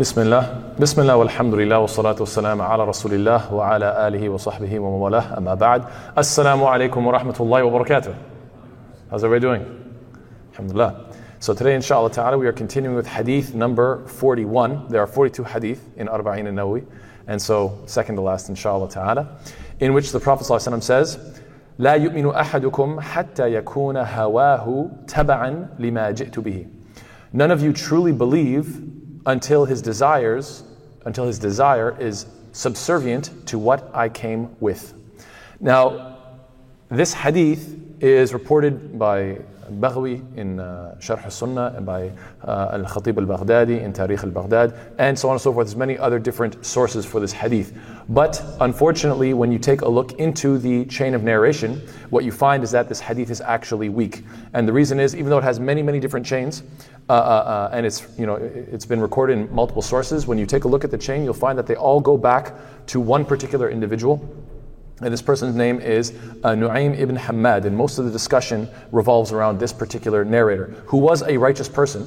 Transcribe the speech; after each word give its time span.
Bismillah, 0.00 0.76
Bismillah, 0.78 1.18
walhamdulillah, 1.18 1.78
wa 1.78 1.86
salatu 1.86 2.20
wassalam 2.20 2.66
ala 2.66 2.86
rasulillah 2.86 3.50
wa 3.50 3.74
ala 3.74 4.08
alihi 4.10 4.30
wa 4.30 4.38
sahbihi 4.38 4.78
wa 4.80 4.88
mawalah, 4.88 5.36
amma 5.36 5.54
ba'd. 5.54 5.82
Assalamu 6.16 6.64
alaikum 6.64 7.04
wa 7.04 7.18
rahmatullahi 7.18 7.70
wa 7.70 7.78
barakatuh. 7.78 8.16
How's 9.10 9.24
everybody 9.24 9.60
doing? 9.60 9.92
Alhamdulillah. 10.52 11.12
So 11.38 11.52
today, 11.52 11.74
inshallah 11.74 12.10
ta'ala, 12.10 12.38
we 12.38 12.46
are 12.46 12.52
continuing 12.54 12.96
with 12.96 13.06
hadith 13.06 13.54
number 13.54 14.06
41. 14.06 14.88
There 14.88 15.02
are 15.02 15.06
42 15.06 15.44
hadith 15.44 15.86
in 15.98 16.06
Arba'in 16.06 16.48
an-Nawawi 16.48 16.86
and 17.26 17.42
so 17.42 17.78
second 17.84 18.14
to 18.14 18.22
last, 18.22 18.48
inshallah 18.48 18.88
ta'ala, 18.88 19.36
in 19.80 19.92
which 19.92 20.12
the 20.12 20.20
Prophet 20.20 20.46
ﷺ 20.46 20.82
says, 20.82 21.18
لا 21.78 21.96
يؤمن 21.98 22.34
أحدكم 22.34 23.00
حتى 23.00 23.52
يكون 23.52 23.96
هواه 23.98 24.90
تبعا 25.06 25.68
لما 25.78 26.10
جئت 26.14 26.38
به. 26.38 26.66
None 27.34 27.50
of 27.50 27.62
you 27.62 27.74
truly 27.74 28.12
believe 28.12 28.96
until 29.26 29.64
his 29.64 29.82
desires, 29.82 30.64
until 31.04 31.26
his 31.26 31.38
desire 31.38 31.96
is 32.00 32.26
subservient 32.52 33.46
to 33.46 33.58
what 33.58 33.90
I 33.94 34.08
came 34.08 34.54
with. 34.60 34.94
Now, 35.60 36.18
this 36.88 37.12
hadith 37.12 37.76
is 38.00 38.32
reported 38.32 38.98
by 38.98 39.38
Baghawi 39.78 40.36
in 40.36 40.58
uh, 40.58 40.96
Sharh 40.98 41.22
al-Sunnah 41.24 41.74
and 41.76 41.86
by 41.86 42.10
uh, 42.42 42.70
Al-Khatib 42.72 43.18
al-Baghdadi 43.18 43.80
in 43.80 43.92
Tarikh 43.92 44.24
al-Baghdad 44.24 44.94
and 44.98 45.18
so 45.18 45.28
on 45.28 45.34
and 45.34 45.40
so 45.40 45.52
forth. 45.52 45.68
There's 45.68 45.76
many 45.76 45.96
other 45.96 46.18
different 46.18 46.64
sources 46.64 47.06
for 47.06 47.20
this 47.20 47.32
hadith. 47.32 47.76
But 48.08 48.42
unfortunately, 48.60 49.34
when 49.34 49.52
you 49.52 49.58
take 49.58 49.82
a 49.82 49.88
look 49.88 50.12
into 50.14 50.58
the 50.58 50.84
chain 50.86 51.14
of 51.14 51.22
narration, 51.22 51.80
what 52.10 52.24
you 52.24 52.32
find 52.32 52.64
is 52.64 52.70
that 52.72 52.88
this 52.88 53.00
hadith 53.00 53.30
is 53.30 53.40
actually 53.40 53.88
weak. 53.88 54.24
And 54.54 54.66
the 54.66 54.72
reason 54.72 54.98
is, 54.98 55.14
even 55.14 55.30
though 55.30 55.38
it 55.38 55.44
has 55.44 55.60
many, 55.60 55.82
many 55.82 56.00
different 56.00 56.26
chains, 56.26 56.64
uh, 57.08 57.12
uh, 57.12 57.16
uh 57.16 57.70
and 57.72 57.86
it's 57.86 58.06
you 58.18 58.26
know 58.26 58.36
it's 58.36 58.86
been 58.86 59.00
recorded 59.00 59.38
in 59.38 59.54
multiple 59.54 59.82
sources. 59.82 60.26
When 60.26 60.38
you 60.38 60.46
take 60.46 60.64
a 60.64 60.68
look 60.68 60.84
at 60.84 60.90
the 60.90 60.98
chain, 60.98 61.24
you'll 61.24 61.34
find 61.34 61.58
that 61.58 61.66
they 61.66 61.76
all 61.76 62.00
go 62.00 62.16
back 62.16 62.54
to 62.86 63.00
one 63.00 63.24
particular 63.24 63.70
individual 63.70 64.20
and 65.02 65.12
this 65.12 65.22
person's 65.22 65.54
name 65.54 65.80
is 65.80 66.10
uh, 66.44 66.54
Nu'aym 66.54 66.98
ibn 66.98 67.16
Hammad, 67.16 67.64
and 67.64 67.74
most 67.74 67.98
of 67.98 68.04
the 68.04 68.10
discussion 68.10 68.68
revolves 68.92 69.32
around 69.32 69.58
this 69.58 69.72
particular 69.72 70.26
narrator, 70.26 70.66
who 70.86 70.98
was 70.98 71.22
a 71.22 71.38
righteous 71.38 71.70
person, 71.70 72.06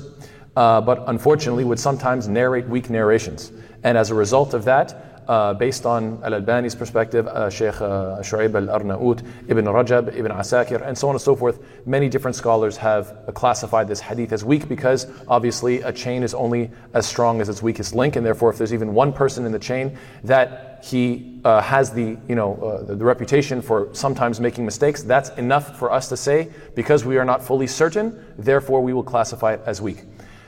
uh, 0.55 0.79
but 0.79 1.03
unfortunately 1.07 1.63
would 1.63 1.79
sometimes 1.79 2.27
narrate 2.27 2.67
weak 2.67 2.91
narrations. 2.91 3.51
And 3.83 3.97
as 3.97 4.11
a 4.11 4.15
result 4.15 4.53
of 4.53 4.63
that, 4.65 5.12
uh, 5.27 5.53
based 5.53 5.85
on 5.85 6.21
Al 6.23 6.33
Albani's 6.33 6.75
perspective, 6.75 7.27
uh, 7.27 7.49
Sheikh 7.49 7.81
uh, 7.81 8.19
Shu'aib 8.21 8.55
al 8.55 8.69
Arnaut, 8.69 9.21
Ibn 9.47 9.65
Rajab, 9.65 10.15
Ibn 10.15 10.31
Asakir, 10.31 10.85
and 10.85 10.97
so 10.97 11.09
on 11.09 11.15
and 11.15 11.21
so 11.21 11.35
forth. 11.35 11.59
Many 11.85 12.09
different 12.09 12.35
scholars 12.35 12.77
have 12.77 13.31
classified 13.33 13.87
this 13.87 13.99
hadith 13.99 14.31
as 14.31 14.43
weak 14.43 14.67
because 14.67 15.07
obviously 15.27 15.81
a 15.81 15.91
chain 15.91 16.23
is 16.23 16.33
only 16.33 16.71
as 16.93 17.05
strong 17.05 17.41
as 17.41 17.49
its 17.49 17.61
weakest 17.61 17.95
link, 17.95 18.15
and 18.15 18.25
therefore, 18.25 18.49
if 18.49 18.57
there's 18.57 18.73
even 18.73 18.93
one 18.93 19.13
person 19.13 19.45
in 19.45 19.51
the 19.51 19.59
chain 19.59 19.97
that 20.23 20.83
he 20.83 21.39
uh, 21.45 21.61
has 21.61 21.91
the 21.91 22.17
you 22.27 22.35
know 22.35 22.55
uh, 22.55 22.83
the, 22.83 22.95
the 22.95 23.05
reputation 23.05 23.61
for 23.61 23.89
sometimes 23.93 24.39
making 24.39 24.65
mistakes, 24.65 25.03
that's 25.03 25.29
enough 25.31 25.77
for 25.77 25.91
us 25.91 26.09
to 26.09 26.17
say 26.17 26.49
because 26.75 27.05
we 27.05 27.17
are 27.17 27.25
not 27.25 27.43
fully 27.43 27.67
certain. 27.67 28.23
Therefore, 28.37 28.81
we 28.81 28.93
will 28.93 29.03
classify 29.03 29.53
it 29.53 29.61
as 29.65 29.81
weak. 29.81 30.03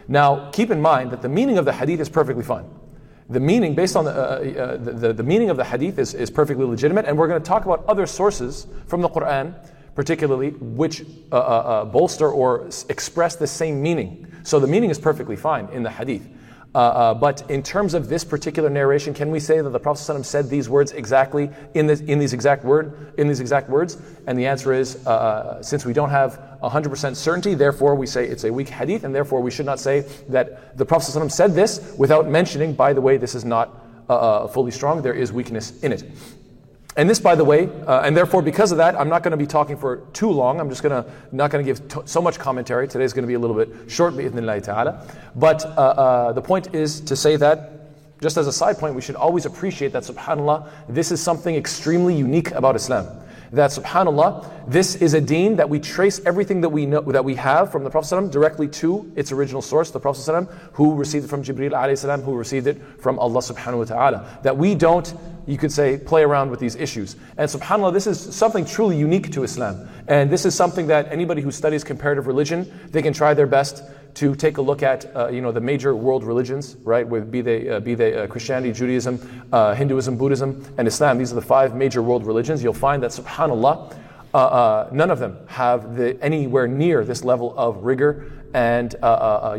Now, 0.07 0.51
keep 0.51 0.69
in 0.69 0.81
mind 0.81 1.11
that 1.11 1.21
the 1.21 1.29
meaning 1.29 1.57
of 1.57 1.65
the 1.65 1.73
hadith 1.73 1.99
is 1.99 2.09
perfectly 2.09 2.43
fine 2.43 2.65
the 3.29 3.39
meaning, 3.39 3.73
based 3.73 3.95
on 3.95 4.05
the, 4.05 4.11
uh, 4.11 4.15
uh, 4.15 4.77
the, 4.77 4.91
the, 4.91 5.13
the, 5.13 5.23
meaning 5.23 5.49
of 5.49 5.57
the 5.57 5.63
hadith, 5.63 5.97
is, 5.97 6.13
is 6.13 6.29
perfectly 6.29 6.65
legitimate. 6.65 7.05
And 7.05 7.17
we're 7.17 7.27
going 7.27 7.41
to 7.41 7.47
talk 7.47 7.65
about 7.65 7.83
other 7.87 8.05
sources 8.05 8.67
from 8.87 9.01
the 9.01 9.09
Quran, 9.09 9.55
particularly, 9.95 10.51
which 10.51 11.01
uh, 11.31 11.35
uh, 11.35 11.39
uh 11.39 11.85
bolster 11.85 12.29
or 12.29 12.69
express 12.89 13.35
the 13.35 13.47
same 13.47 13.81
meaning. 13.81 14.31
So 14.43 14.59
the 14.59 14.67
meaning 14.67 14.91
is 14.91 14.99
perfectly 14.99 15.35
fine 15.35 15.67
in 15.69 15.81
the 15.81 15.89
hadith. 15.89 16.27
Uh, 16.75 16.77
uh, 16.77 17.13
but 17.13 17.49
in 17.49 17.63
terms 17.63 17.93
of 17.93 18.09
this 18.09 18.25
particular 18.25 18.69
narration, 18.69 19.13
can 19.13 19.31
we 19.31 19.39
say 19.39 19.61
that 19.61 19.69
the 19.69 19.79
Prophet 19.79 20.01
ﷺ 20.01 20.25
said 20.25 20.49
these 20.49 20.67
words 20.67 20.91
exactly 20.91 21.49
in, 21.73 21.87
this, 21.87 22.01
in 22.01 22.19
these 22.19 22.33
exact 22.33 22.65
word 22.65 23.13
in 23.17 23.29
these 23.29 23.39
exact 23.39 23.69
words? 23.69 23.97
And 24.27 24.37
the 24.37 24.45
answer 24.45 24.73
is, 24.73 24.97
uh, 25.07 25.09
uh 25.09 25.64
since 25.64 25.85
we 25.85 25.93
don't 25.93 26.09
have 26.09 26.37
100% 26.61 27.15
certainty, 27.15 27.53
therefore 27.53 27.95
we 27.95 28.05
say 28.05 28.27
it's 28.27 28.43
a 28.43 28.52
weak 28.52 28.67
hadith, 28.67 29.05
and 29.05 29.15
therefore 29.15 29.39
we 29.39 29.52
should 29.52 29.65
not 29.65 29.80
say 29.80 30.02
that 30.27 30.77
the 30.77 30.85
Prophet 30.85 31.11
ﷺ 31.11 31.31
said 31.31 31.53
this 31.53 31.95
without 31.97 32.27
mentioning, 32.27 32.73
by 32.73 32.91
the 32.91 32.99
way, 32.99 33.15
this 33.15 33.35
is 33.35 33.45
not 33.45 33.81
uh, 34.09 34.15
uh, 34.15 34.47
fully 34.47 34.71
strong. 34.71 35.02
There 35.02 35.14
is 35.14 35.31
weakness 35.31 35.81
in 35.81 35.93
it. 35.93 36.03
And 36.98 37.10
this, 37.10 37.20
by 37.20 37.36
the 37.36 37.44
way, 37.44 37.70
uh, 37.88 38.02
and 38.02 38.16
therefore 38.16 38.42
because 38.42 38.72
of 38.72 38.78
that, 38.78 38.98
I'm 38.98 39.10
not 39.10 39.22
going 39.22 39.32
to 39.32 39.38
be 39.38 39.45
talking 39.45 39.76
for 39.76 39.98
too 40.14 40.30
long. 40.30 40.61
I'm 40.61 40.70
just 40.70 40.82
going 40.82 41.04
to 41.04 41.11
not 41.33 41.52
going 41.52 41.66
to 41.66 41.70
give 41.70 41.86
t- 41.89 42.00
so 42.06 42.22
much 42.22 42.39
commentary. 42.39 42.88
Today's 42.88 43.11
going 43.11 43.23
to 43.23 43.28
be 43.28 43.33
a 43.33 43.39
little 43.39 43.56
bit 43.56 43.92
short, 43.92 44.16
ta'ala. 44.16 45.06
But 45.36 45.66
uh, 45.66 45.67
uh, 45.67 46.33
the 46.33 46.42
point 46.42 46.73
is 46.73 47.02
to 47.02 47.16
say 47.17 47.36
that, 47.36 47.72
just 48.22 48.38
as 48.38 48.48
a 48.48 48.54
side 48.54 48.78
point, 48.78 48.95
we 48.95 49.02
should 49.02 49.17
always 49.17 49.45
appreciate 49.45 49.92
that, 49.92 50.04
subhanAllah, 50.04 50.70
this 50.88 51.11
is 51.11 51.22
something 51.22 51.54
extremely 51.56 52.16
unique 52.16 52.52
about 52.52 52.78
Islam 52.78 53.08
that 53.55 53.71
subhanallah 53.71 54.52
this 54.67 54.95
is 54.95 55.14
a 55.14 55.21
deen 55.21 55.55
that 55.55 55.70
we 55.70 55.80
trace 55.80 56.20
everything 56.26 56.61
that 56.61 56.70
we 56.70 56.86
know 56.86 57.02
that 57.02 57.23
we 57.23 57.36
have 57.36 57.71
from 57.71 57.83
the 57.83 57.89
prophet 57.89 58.32
directly 58.32 58.67
to 58.67 59.11
its 59.16 59.32
original 59.32 59.61
source 59.61 59.92
the 59.92 59.99
prophet 59.99 60.48
who 60.73 60.95
received 60.95 61.26
it 61.26 61.27
from 61.27 61.43
jibril 61.43 62.23
who 62.23 62.36
received 62.36 62.67
it 62.67 62.82
from 62.99 63.20
allah 63.20 63.39
subhanahu 63.39 63.80
wa 63.80 63.83
ta'ala. 63.86 64.39
That 64.44 64.58
we 64.58 64.76
don't 64.76 65.14
you 65.48 65.58
could 65.58 65.71
say 65.71 65.98
play 65.98 66.23
around 66.23 66.49
with 66.49 66.60
these 66.60 66.76
issues. 66.76 67.15
And 67.38 67.49
subhanallah 67.49 67.94
this 67.94 68.08
is 68.08 68.20
something 68.36 68.65
truly 68.65 68.98
unique 68.98 69.32
to 69.33 69.44
islam. 69.44 69.88
And 70.08 70.30
this 70.30 70.45
is 70.45 70.55
something 70.55 70.88
that 70.88 71.11
anybody 71.11 71.42
who 71.42 71.52
studies 71.52 71.83
comparative 71.83 72.27
religion 72.27 72.71
they 72.92 73.02
can 73.02 73.14
try 73.14 73.33
their 73.33 73.48
best 73.48 73.83
to 74.15 74.33
take 74.33 74.58
a 74.58 74.61
look 74.61 74.81
at 74.81 75.14
uh, 75.15 75.27
you 75.27 75.42
know 75.42 75.52
the 75.52 75.61
major 75.61 75.95
world 75.95 76.23
religions, 76.23 76.77
right? 76.83 77.08
With 77.08 77.30
be 77.30 77.42
they 77.42 77.70
uh, 77.70 77.80
be 77.80 77.95
they 77.95 78.15
uh, 78.15 78.27
Christianity, 78.27 78.73
Judaism, 78.73 79.45
uh, 79.52 79.76
Hinduism, 79.76 80.17
Buddhism, 80.17 80.65
and 80.77 80.87
Islam. 80.87 81.17
These 81.17 81.31
are 81.31 81.36
the 81.36 81.42
five 81.42 81.76
major 81.76 82.02
world 82.02 82.26
religions. 82.26 82.64
You'll 82.64 82.73
find 82.73 83.03
that 83.03 83.11
Subhanallah, 83.11 83.93
uh, 84.33 84.37
uh, 84.37 84.89
none 84.92 85.11
of 85.11 85.20
them 85.20 85.37
have 85.48 85.98
the, 85.98 86.21
anywhere 86.23 86.67
near 86.67 87.03
this 87.03 87.23
level 87.26 87.53
of 87.58 87.83
rigor 87.83 88.31
and 88.53 88.93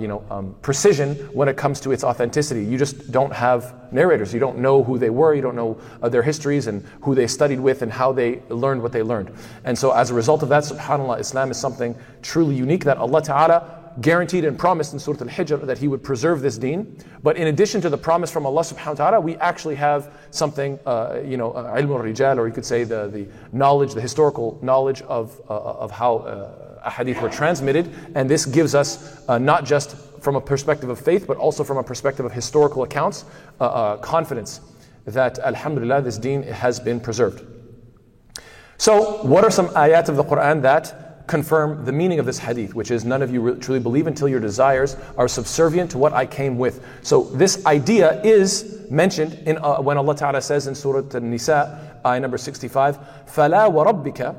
you 0.01 0.09
know 0.09 0.25
um, 0.31 0.57
precision 0.63 1.17
when 1.35 1.49
it 1.49 1.57
comes 1.59 1.81
to 1.81 1.93
its 1.93 2.03
authenticity. 2.03 2.65
You 2.65 2.79
just 2.79 3.13
don't 3.13 3.35
have 3.35 3.93
narrators. 3.93 4.33
You 4.33 4.41
don't 4.41 4.57
know 4.57 4.83
who 4.83 4.97
they 4.97 5.11
were. 5.11 5.35
You 5.35 5.43
don't 5.43 5.55
know 5.55 5.79
their 6.01 6.23
histories 6.23 6.67
and 6.67 6.83
who 7.03 7.15
they 7.15 7.27
studied 7.27 7.61
with 7.61 7.83
and 7.83 7.93
how 7.93 8.13
they 8.13 8.41
learned 8.49 8.83
what 8.83 8.93
they 8.93 9.03
learned. 9.03 9.35
And 9.65 9.77
so 9.79 9.91
as 9.91 10.09
a 10.09 10.15
result 10.15 10.43
of 10.43 10.49
that, 10.49 10.63
Subhanallah, 10.63 11.21
Islam 11.21 11.51
is 11.51 11.59
something 11.59 11.95
truly 12.23 12.55
unique 12.55 12.85
that 12.85 12.97
Allah 12.97 13.21
Taala 13.21 13.86
guaranteed 14.01 14.45
and 14.45 14.59
promised 14.59 14.93
in 14.93 14.99
Surah 14.99 15.21
Al-Hijr 15.21 15.67
that 15.67 15.79
He 15.79 15.89
would 15.89 16.03
preserve 16.03 16.41
this 16.41 16.59
deen. 16.59 16.97
But 17.23 17.37
in 17.37 17.49
addition 17.49 17.81
to 17.83 17.89
the 17.89 17.99
promise 17.99 18.31
from 18.31 18.47
Allah 18.47 18.63
subhanahu 18.63 18.99
wa 18.99 19.11
ta'ala, 19.11 19.21
we 19.21 19.37
actually 19.37 19.77
have 19.77 20.13
something, 20.31 20.79
uh, 20.87 21.21
you 21.25 21.37
know, 21.37 21.53
uh, 21.53 21.77
ilm 21.77 21.91
al-rijal, 21.91 22.39
or 22.39 22.47
you 22.47 22.53
could 22.53 22.65
say 22.65 22.85
the, 22.85 23.09
the 23.09 23.27
knowledge, 23.53 23.95
the 23.95 24.01
historical 24.01 24.59
knowledge 24.63 25.03
of, 25.03 25.41
uh, 25.49 25.55
of 25.55 25.91
how 25.91 26.19
uh, 26.19 26.91
hadith 26.91 27.21
were 27.21 27.29
transmitted. 27.29 27.93
And 28.15 28.29
this 28.29 28.47
gives 28.47 28.75
us 28.75 29.23
uh, 29.29 29.39
not 29.39 29.65
just 29.65 29.97
from 30.21 30.37
a 30.37 30.41
perspective 30.41 30.89
of 30.89 30.99
faith, 30.99 31.27
but 31.27 31.37
also 31.37 31.65
from 31.65 31.79
a 31.79 31.83
perspective 31.83 32.25
of 32.27 32.33
historical 32.33 32.83
accounts, 32.83 33.25
uh, 33.61 33.65
uh, 33.65 33.97
confidence 33.99 34.61
that, 35.05 35.39
alhamdulillah, 35.39 36.03
this 36.03 36.19
deen 36.19 36.43
has 36.43 36.81
been 36.81 37.01
preserved. 37.01 37.45
So, 38.79 39.23
what 39.23 39.45
are 39.45 39.51
some 39.51 39.69
ayat 39.69 40.09
of 40.09 40.17
the 40.17 40.25
Quran 40.25 40.63
that 40.63 41.06
confirm 41.28 41.86
the 41.86 41.92
meaning 41.92 42.20
of 42.20 42.26
this 42.26 42.38
hadith, 42.40 42.76
which 42.76 42.92
is 42.92 43.06
none 43.06 43.22
of 43.22 43.32
you 43.32 43.42
really, 43.42 43.60
truly 43.60 43.80
believe 43.80 44.08
until 44.08 44.28
your 44.28 44.40
desires 44.40 44.98
are 45.18 45.28
subservient 45.28 45.92
to 45.92 45.98
what 45.98 46.14
I 46.14 46.26
came 46.26 46.58
with. 46.58 46.86
So 47.04 47.24
this 47.24 47.66
idea 47.66 48.22
is 48.22 48.86
mentioned 48.90 49.34
in 49.46 49.58
uh, 49.58 49.82
when 49.82 49.98
Allah 49.98 50.16
Ta'ala 50.16 50.42
says 50.42 50.68
in 50.68 50.76
Surah 50.76 51.18
An-Nisa, 51.18 52.00
ayah 52.06 52.20
number 52.20 52.38
65, 52.38 52.98
فَلَا 53.28 53.70
وَرَبِّكَ 53.72 54.36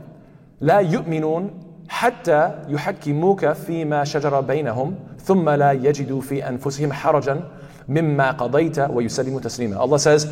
لَا 0.60 0.80
يُؤْمِنُونَ 0.80 1.62
حتى 1.92 2.64
يحكموك 2.68 3.52
فيما 3.52 4.04
شجر 4.04 4.40
بينهم 4.40 4.94
ثم 5.24 5.50
لا 5.50 5.72
يجدوا 5.72 6.20
في 6.20 6.48
أنفسهم 6.48 6.92
حرجا 6.92 7.48
مما 7.88 8.30
قضيت 8.30 8.78
ويسلموا 8.78 9.40
تسليما 9.40 9.76
Allah 9.76 9.98
says, 9.98 10.26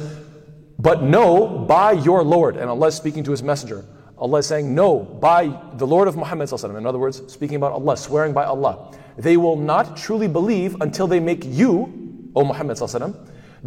but 0.78 1.02
know 1.02 1.46
by 1.68 1.92
your 1.92 2.22
Lord, 2.22 2.56
and 2.56 2.70
Allah 2.70 2.86
is 2.86 2.94
speaking 2.94 3.22
to 3.24 3.30
His 3.30 3.42
Messenger, 3.42 3.84
Allah 4.17 4.39
is 4.39 4.47
saying, 4.47 4.73
No, 4.73 4.99
by 4.99 5.47
the 5.73 5.85
Lord 5.85 6.07
of 6.07 6.15
Muhammad. 6.15 6.51
In 6.51 6.85
other 6.85 6.99
words, 6.99 7.21
speaking 7.31 7.57
about 7.57 7.73
Allah, 7.73 7.97
swearing 7.97 8.33
by 8.33 8.45
Allah. 8.45 8.93
They 9.17 9.37
will 9.37 9.55
not 9.55 9.95
truly 9.95 10.27
believe 10.27 10.81
until 10.81 11.07
they 11.07 11.19
make 11.19 11.43
you, 11.45 12.31
O 12.35 12.43
Muhammad, 12.43 12.77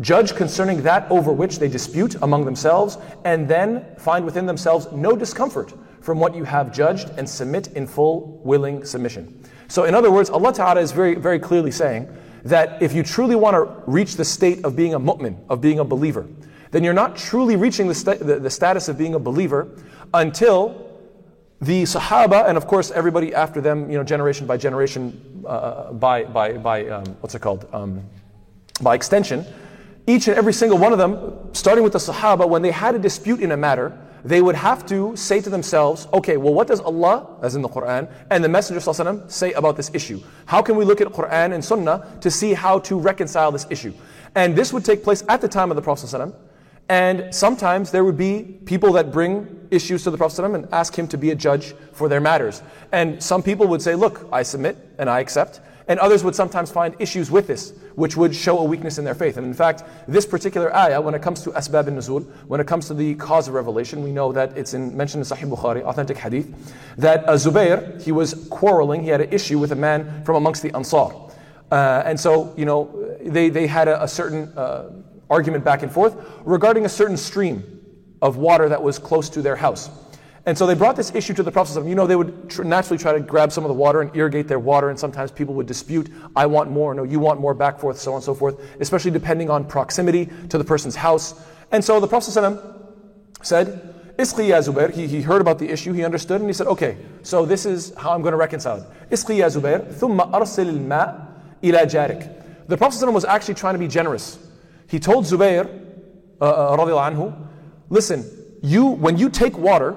judge 0.01 0.37
concerning 0.37 0.83
that 0.83 1.11
over 1.11 1.33
which 1.33 1.59
they 1.59 1.69
dispute 1.69 2.15
among 2.23 2.45
themselves, 2.45 2.99
and 3.25 3.49
then 3.49 3.85
find 3.99 4.25
within 4.25 4.47
themselves 4.47 4.91
no 4.93 5.17
discomfort 5.17 5.73
from 6.01 6.21
what 6.21 6.35
you 6.35 6.45
have 6.45 6.73
judged 6.73 7.11
and 7.19 7.29
submit 7.29 7.69
in 7.69 7.87
full 7.87 8.41
willing 8.45 8.85
submission. 8.85 9.43
So, 9.69 9.85
in 9.85 9.95
other 9.95 10.11
words, 10.11 10.31
Allah 10.31 10.53
Ta'ala 10.53 10.81
is 10.81 10.93
very, 10.93 11.15
very 11.15 11.39
clearly 11.39 11.71
saying 11.71 12.09
that 12.45 12.81
if 12.83 12.93
you 12.95 13.03
truly 13.03 13.35
want 13.35 13.55
to 13.55 13.91
reach 13.91 14.17
the 14.17 14.25
state 14.25 14.65
of 14.65 14.77
being 14.77 14.95
a 14.95 15.01
mu'min, 15.01 15.37
of 15.49 15.61
being 15.61 15.81
a 15.81 15.85
believer, 15.85 16.27
then 16.71 16.85
you're 16.85 16.95
not 16.95 17.17
truly 17.17 17.57
reaching 17.57 17.89
the, 17.89 18.19
the, 18.23 18.39
the 18.39 18.51
status 18.51 18.89
of 18.89 18.99
being 18.99 19.15
a 19.15 19.19
believer 19.19 19.77
until 20.15 20.87
the 21.61 21.83
Sahaba, 21.83 22.49
and 22.49 22.57
of 22.57 22.67
course 22.67 22.91
everybody 22.91 23.35
after 23.35 23.61
them, 23.61 23.91
you 23.91 23.99
know, 23.99 24.05
generation 24.05 24.47
by 24.47 24.57
generation, 24.57 25.45
uh, 25.47 25.93
by, 25.93 26.25
by, 26.25 26.53
by 26.53 26.89
um, 26.89 27.05
what's 27.21 27.35
it 27.35 27.43
called? 27.43 27.67
Um, 27.73 28.03
by 28.81 28.95
extension, 28.95 29.45
each 30.07 30.29
and 30.29 30.37
every 30.37 30.53
single 30.53 30.79
one 30.79 30.93
of 30.93 30.99
them, 30.99 31.51
starting 31.53 31.83
with 31.83 31.93
the 31.93 31.99
Sahaba, 31.99 32.49
when 32.49 32.63
they 32.63 32.71
had 32.71 32.95
a 32.95 32.99
dispute 32.99 33.41
in 33.41 33.53
a 33.53 33.57
matter, 33.57 33.99
they 34.25 34.41
would 34.41 34.55
have 34.55 34.87
to 34.87 35.17
say 35.17 35.41
to 35.41 35.51
themselves, 35.51 36.09
okay, 36.13 36.37
well, 36.37 36.55
what 36.55 36.67
does 36.67 36.81
Allah, 36.81 37.39
as 37.43 37.55
in 37.55 37.63
the 37.63 37.69
Quran, 37.69 38.11
and 38.31 38.43
the 38.43 38.49
Messenger 38.49 38.81
ﷺ 38.81 39.31
say 39.31 39.53
about 39.53 39.77
this 39.77 39.91
issue? 39.95 40.21
How 40.47 40.63
can 40.63 40.77
we 40.77 40.85
look 40.85 41.01
at 41.01 41.09
Quran 41.09 41.53
and 41.55 41.65
Sunnah 41.65 42.19
to 42.21 42.31
see 42.31 42.53
how 42.55 42.79
to 42.81 42.99
reconcile 42.99 43.53
this 43.53 43.67
issue? 43.71 43.95
And 44.35 44.57
this 44.57 44.73
would 44.73 44.85
take 44.85 45.03
place 45.05 45.23
at 45.29 45.41
the 45.41 45.49
time 45.49 45.71
of 45.71 45.77
the 45.77 45.83
Prophet 45.83 46.07
ﷺ. 46.07 46.35
And 46.89 47.35
sometimes 47.35 47.91
there 47.91 48.05
would 48.05 48.17
be 48.17 48.59
people 48.65 48.93
that 48.95 49.13
bring 49.13 49.69
issues 49.71 50.05
to 50.05 50.11
the 50.11 50.17
Prophet 50.17 50.41
ﷺ 50.41 50.55
and 50.55 50.69
ask 50.73 50.99
him 50.99 51.07
to 51.09 51.19
be 51.19 51.31
a 51.31 51.35
judge 51.35 51.75
for 51.93 52.09
their 52.09 52.21
matters. 52.21 52.63
And 52.93 53.23
some 53.23 53.43
people 53.43 53.67
would 53.67 53.83
say, 53.83 53.95
look, 53.95 54.27
I 54.33 54.43
submit 54.43 54.77
and 54.99 55.11
I 55.11 55.21
accept. 55.21 55.61
And 55.89 55.99
others 56.01 56.23
would 56.23 56.35
sometimes 56.35 56.71
find 56.71 56.95
issues 56.99 57.31
with 57.31 57.47
this, 57.47 57.73
which 57.95 58.15
would 58.15 58.35
show 58.35 58.59
a 58.59 58.65
weakness 58.65 58.99
in 58.99 59.05
their 59.05 59.15
faith. 59.15 59.39
And 59.39 59.47
in 59.47 59.55
fact, 59.55 59.85
this 60.07 60.27
particular 60.27 60.75
ayah, 60.77 61.01
when 61.01 61.15
it 61.15 61.23
comes 61.23 61.43
to 61.45 61.51
asbab 61.51 61.89
al 61.89 61.95
nuzul, 61.95 62.27
when 62.47 62.61
it 62.61 62.67
comes 62.67 62.87
to 62.89 62.95
the 62.95 63.15
cause 63.15 63.49
of 63.49 63.55
revelation, 63.55 64.03
we 64.03 64.13
know 64.13 64.31
that 64.33 64.57
it's 64.57 64.75
in, 64.75 64.95
mentioned 64.95 65.25
in 65.25 65.37
Sahih 65.37 65.51
Bukhari, 65.51 65.83
authentic 65.83 66.19
hadith, 66.19 66.47
that 66.99 67.27
uh, 67.27 67.33
Zubair, 67.33 68.01
he 68.03 68.13
was 68.13 68.47
quarreling, 68.51 69.03
he 69.03 69.09
had 69.09 69.23
an 69.23 69.33
issue 69.33 69.59
with 69.59 69.73
a 69.73 69.77
man 69.77 70.23
from 70.25 70.37
amongst 70.37 70.63
the 70.63 70.75
Ansar. 70.77 71.11
Uh, 71.71 72.03
and 72.05 72.21
so, 72.21 72.53
you 72.57 72.67
know, 72.67 73.17
they, 73.23 73.49
they 73.49 73.67
had 73.67 73.89
a, 73.89 74.03
a 74.03 74.09
certain 74.09 74.53
uh, 74.59 74.91
argument 75.31 75.65
back 75.65 75.83
and 75.83 75.93
forth 75.93 76.17
regarding 76.45 76.85
a 76.85 76.89
certain 76.89 77.17
stream 77.17 77.81
of 78.23 78.37
water 78.37 78.69
that 78.69 78.83
was 78.83 78.99
close 78.99 79.29
to 79.31 79.43
their 79.43 79.57
house. 79.57 79.91
And 80.47 80.57
so 80.57 80.67
they 80.67 80.75
brought 80.75 80.97
this 80.97 81.15
issue 81.15 81.35
to 81.35 81.43
the 81.43 81.53
Prophet. 81.53 81.85
You 81.85 81.95
know, 81.95 82.07
they 82.07 82.17
would 82.17 82.49
tr- 82.49 82.63
naturally 82.63 82.97
try 82.97 83.13
to 83.13 83.21
grab 83.21 83.53
some 83.53 83.65
of 83.65 83.69
the 83.69 83.75
water 83.75 84.01
and 84.01 84.15
irrigate 84.17 84.49
their 84.49 84.59
water, 84.59 84.89
and 84.89 84.99
sometimes 84.99 85.31
people 85.31 85.55
would 85.55 85.67
dispute, 85.67 86.11
I 86.35 86.47
want 86.47 86.71
more, 86.71 86.95
no, 86.95 87.03
you 87.03 87.21
want 87.21 87.39
more, 87.39 87.53
back 87.53 87.79
forth, 87.79 87.99
so 87.99 88.13
on 88.13 88.17
and 88.17 88.25
so 88.25 88.35
forth, 88.35 88.59
especially 88.81 89.11
depending 89.11 89.51
on 89.51 89.67
proximity 89.67 90.31
to 90.49 90.57
the 90.57 90.65
person's 90.65 90.97
house. 90.97 91.35
And 91.71 91.85
so 91.85 92.01
the 92.01 92.09
Prophet 92.09 92.33
said, 93.43 93.95
Isqi 94.17 94.49
ya 94.49 94.59
Zubair, 94.59 94.91
he, 94.91 95.07
he 95.07 95.21
heard 95.21 95.43
about 95.43 95.59
the 95.59 95.69
issue, 95.69 95.93
he 95.93 96.03
understood, 96.03 96.41
and 96.41 96.49
he 96.49 96.55
said, 96.55 96.67
okay, 96.67 96.97
so 97.23 97.45
this 97.45 97.67
is 97.67 97.93
how 97.97 98.13
I'm 98.13 98.23
going 98.23 98.33
to 98.33 98.39
reconcile 98.39 98.79
it. 98.79 99.11
Isqi 99.11 99.37
ya 99.37 99.49
Zubair, 99.49 99.93
thumma 99.93 100.33
arsil 100.33 100.69
al-ma' 100.69 101.27
ila 101.63 101.81
jarik. 101.81 102.67
The 102.69 102.77
Prophet 102.79 103.07
was 103.13 103.27
actually 103.27 103.55
trying 103.55 103.75
to 103.75 103.79
be 103.79 103.87
generous. 103.87 104.39
He 104.89 104.99
told 104.99 105.27
Zubair, 105.27 105.69
uh, 106.41 106.45
uh, 106.45 106.77
anhu, 106.77 107.49
listen, 107.91 108.25
you, 108.63 108.87
when 108.87 109.19
you 109.19 109.29
take 109.29 109.57
water, 109.57 109.97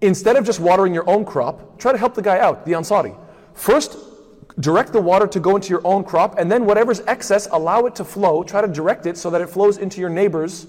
instead 0.00 0.36
of 0.36 0.46
just 0.46 0.60
watering 0.60 0.94
your 0.94 1.08
own 1.10 1.24
crop, 1.24 1.78
try 1.78 1.92
to 1.92 1.98
help 1.98 2.14
the 2.14 2.22
guy 2.22 2.38
out, 2.38 2.64
the 2.64 2.72
Ansari. 2.72 3.18
First, 3.54 3.98
direct 4.60 4.92
the 4.92 5.00
water 5.00 5.26
to 5.26 5.40
go 5.40 5.56
into 5.56 5.70
your 5.70 5.84
own 5.84 6.04
crop, 6.04 6.38
and 6.38 6.50
then 6.50 6.64
whatever's 6.64 7.00
excess, 7.08 7.48
allow 7.50 7.86
it 7.86 7.96
to 7.96 8.04
flow. 8.04 8.44
Try 8.44 8.60
to 8.60 8.68
direct 8.68 9.06
it 9.06 9.18
so 9.18 9.30
that 9.30 9.40
it 9.40 9.48
flows 9.48 9.78
into 9.78 10.00
your 10.00 10.10
neighbor's 10.10 10.66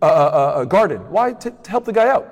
uh, 0.00 0.04
uh, 0.04 0.08
uh 0.08 0.64
garden. 0.64 1.00
Why? 1.10 1.32
To, 1.32 1.50
to 1.50 1.70
help 1.70 1.84
the 1.84 1.92
guy 1.92 2.08
out. 2.08 2.28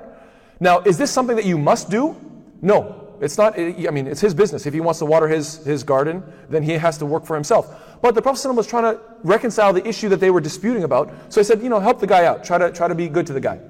Now, 0.61 0.81
is 0.81 0.97
this 0.97 1.11
something 1.11 1.35
that 1.35 1.45
you 1.45 1.59
must 1.59 1.91
do? 1.91 2.15
No. 2.61 3.02
It's 3.23 3.39
not, 3.39 3.59
I 3.59 3.73
mean, 3.93 4.09
it's 4.09 4.21
his 4.21 4.35
business. 4.35 4.67
If 4.67 4.75
he 4.75 4.81
wants 4.81 4.99
to 4.99 5.07
water 5.07 5.29
his, 5.29 5.65
his 5.65 5.85
garden, 5.85 6.25
then 6.51 6.63
he 6.65 6.73
has 6.73 6.99
to 6.99 7.07
work 7.07 7.25
for 7.25 7.35
himself. 7.35 7.99
But 8.03 8.17
the 8.17 8.21
Prophet 8.21 8.53
was 8.53 8.67
trying 8.67 8.83
to 8.83 9.01
reconcile 9.23 9.73
the 9.73 9.87
issue 9.87 10.09
that 10.09 10.19
they 10.19 10.31
were 10.31 10.41
disputing 10.41 10.83
about. 10.83 11.11
So 11.29 11.41
he 11.41 11.45
said, 11.45 11.63
you 11.63 11.69
know, 11.69 11.79
help 11.79 12.01
the 12.01 12.07
guy 12.07 12.25
out. 12.25 12.43
Try 12.43 12.59
to, 12.59 12.73
try 12.73 12.89
to 12.89 12.97
be 12.97 13.09
good 13.09 13.27
to 13.29 13.33
the 13.33 13.41
guy. 13.41 13.61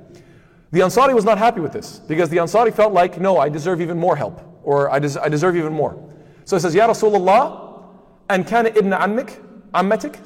The 0.71 0.81
Ansari 0.81 1.15
was 1.15 1.27
not 1.27 1.37
happy 1.37 1.61
with 1.61 1.75
this 1.75 1.99
because 1.99 2.31
the 2.31 2.39
Ansari 2.39 2.75
felt 2.75 2.95
like, 2.95 3.21
no, 3.21 3.37
I 3.37 3.51
deserve 3.51 3.83
even 3.83 3.99
more 3.99 4.17
help 4.17 4.41
or 4.63 4.91
I, 4.91 4.99
des- 4.99 5.21
I 5.21 5.29
deserve 5.29 5.55
even 5.55 5.75
more. 5.75 6.03
So 6.47 6.57
he 6.57 6.61
says, 6.61 6.75
Ya 6.75 6.89
Rasulullah, 6.89 7.85
and 8.31 8.47
kana 8.47 8.71
ibn 8.71 8.93
ammik, 8.93 9.39
ammatik, 9.75 10.19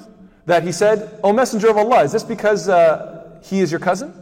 that 0.45 0.63
he 0.63 0.71
said, 0.71 1.19
O 1.25 1.33
Messenger 1.33 1.71
of 1.71 1.77
Allah, 1.79 2.05
is 2.05 2.13
this 2.13 2.23
because 2.23 2.69
uh, 2.69 3.41
he 3.43 3.59
is 3.59 3.73
your 3.73 3.81
cousin? 3.81 4.15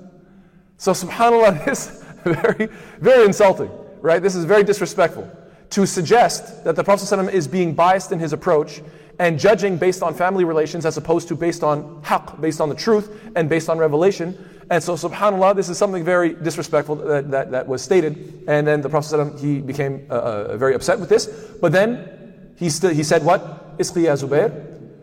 So 0.78 0.92
subhanAllah, 0.92 1.64
this 1.66 2.02
very, 2.24 2.68
very 3.00 3.26
insulting, 3.26 3.70
right? 4.03 4.21
This 4.21 4.35
is 4.35 4.45
very 4.45 4.63
disrespectful 4.63 5.29
to 5.71 5.85
suggest 5.85 6.63
that 6.63 6.75
the 6.75 6.83
Prophet 6.83 7.05
ﷺ 7.05 7.31
is 7.31 7.47
being 7.47 7.73
biased 7.73 8.11
in 8.11 8.19
his 8.19 8.33
approach 8.33 8.81
and 9.19 9.37
judging 9.37 9.77
based 9.77 10.01
on 10.01 10.13
family 10.13 10.45
relations 10.45 10.85
as 10.85 10.97
opposed 10.97 11.27
to 11.27 11.35
based 11.35 11.63
on 11.63 12.01
haqq, 12.03 12.39
based 12.41 12.61
on 12.61 12.69
the 12.69 12.75
truth 12.75 13.11
and 13.35 13.49
based 13.49 13.69
on 13.69 13.77
revelation. 13.77 14.37
And 14.71 14.81
so, 14.81 14.93
subhanAllah, 14.93 15.55
this 15.55 15.67
is 15.69 15.77
something 15.77 16.03
very 16.03 16.33
disrespectful 16.33 16.95
that, 16.95 17.31
that, 17.31 17.51
that 17.51 17.67
was 17.67 17.81
stated. 17.81 18.43
And 18.47 18.65
then 18.65 18.81
the 18.81 18.89
Prophet 18.89 19.15
ﷺ, 19.15 19.39
he 19.39 19.59
became 19.59 20.07
uh, 20.09 20.13
uh, 20.13 20.57
very 20.57 20.73
upset 20.73 20.99
with 20.99 21.09
this. 21.09 21.25
But 21.59 21.71
then 21.71 22.53
he, 22.55 22.69
st- 22.69 22.95
he 22.95 23.03
said, 23.03 23.23
What? 23.23 23.77
Isqi 23.77 24.03
ya 24.03 24.15
Zubair, 24.15 24.51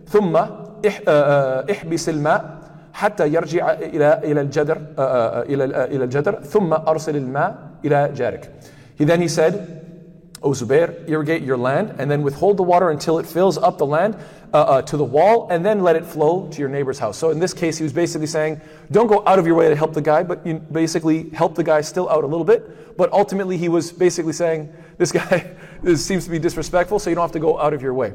ثم 0.07 0.37
احبس 1.71 2.09
الماء 2.09 2.57
حتى 2.93 3.29
يرجع 3.29 3.73
إلى 3.73 4.21
إلى 4.25 4.41
الجدر 4.41 4.79
إلى 5.49 5.65
إلى 5.65 6.05
الجدر 6.05 6.43
ثم 6.43 6.73
أرسل 6.73 7.17
الماء 7.17 7.71
إلى 7.85 8.13
جارك. 8.15 8.51
he 8.98 9.06
then 9.06 9.22
he 9.22 9.28
said, 9.28 9.82
O 10.44 10.50
Zubair, 10.52 11.08
irrigate 11.08 11.44
your 11.44 11.58
land 11.58 11.96
and 12.00 12.10
then 12.10 12.24
withhold 12.24 12.58
the 12.58 12.64
water 12.64 12.90
until 12.90 13.20
it 13.20 13.28
fills 13.28 13.58
up 13.58 13.78
the 13.78 13.86
land 13.86 14.16
uh, 14.54 14.58
uh, 14.58 14.82
to 14.82 14.98
the 14.98 15.04
wall 15.04 15.48
and 15.50 15.64
then 15.64 15.84
let 15.84 15.96
it 15.96 16.04
flow 16.04 16.50
to 16.50 16.60
your 16.60 16.70
neighbor's 16.70 16.98
house. 16.98 17.18
So 17.18 17.30
in 17.30 17.40
this 17.40 17.54
case, 17.54 17.78
he 17.78 17.84
was 17.84 17.94
basically 17.94 18.28
saying, 18.28 18.60
don't 18.92 19.08
go 19.08 19.24
out 19.28 19.38
of 19.38 19.46
your 19.46 19.56
way 19.56 19.70
to 19.70 19.76
help 19.76 19.94
the 19.94 20.02
guy, 20.02 20.24
but 20.24 20.46
you 20.46 20.56
basically 20.56 21.30
help 21.30 21.56
the 21.56 21.64
guy 21.64 21.82
still 21.82 22.10
out 22.10 22.24
a 22.24 22.28
little 22.28 22.44
bit. 22.44 22.98
But 22.98 23.14
ultimately, 23.14 23.58
he 23.58 23.70
was 23.70 23.92
basically 23.92 24.34
saying, 24.34 24.74
this 24.98 25.12
guy 25.12 25.52
this 25.84 26.06
seems 26.06 26.26
to 26.26 26.32
be 26.32 26.40
disrespectful, 26.40 27.00
so 27.00 27.10
you 27.10 27.16
don't 27.16 27.24
have 27.24 27.32
to 27.32 27.40
go 27.40 27.60
out 27.60 27.74
of 27.74 27.82
your 27.82 27.94
way. 27.94 28.14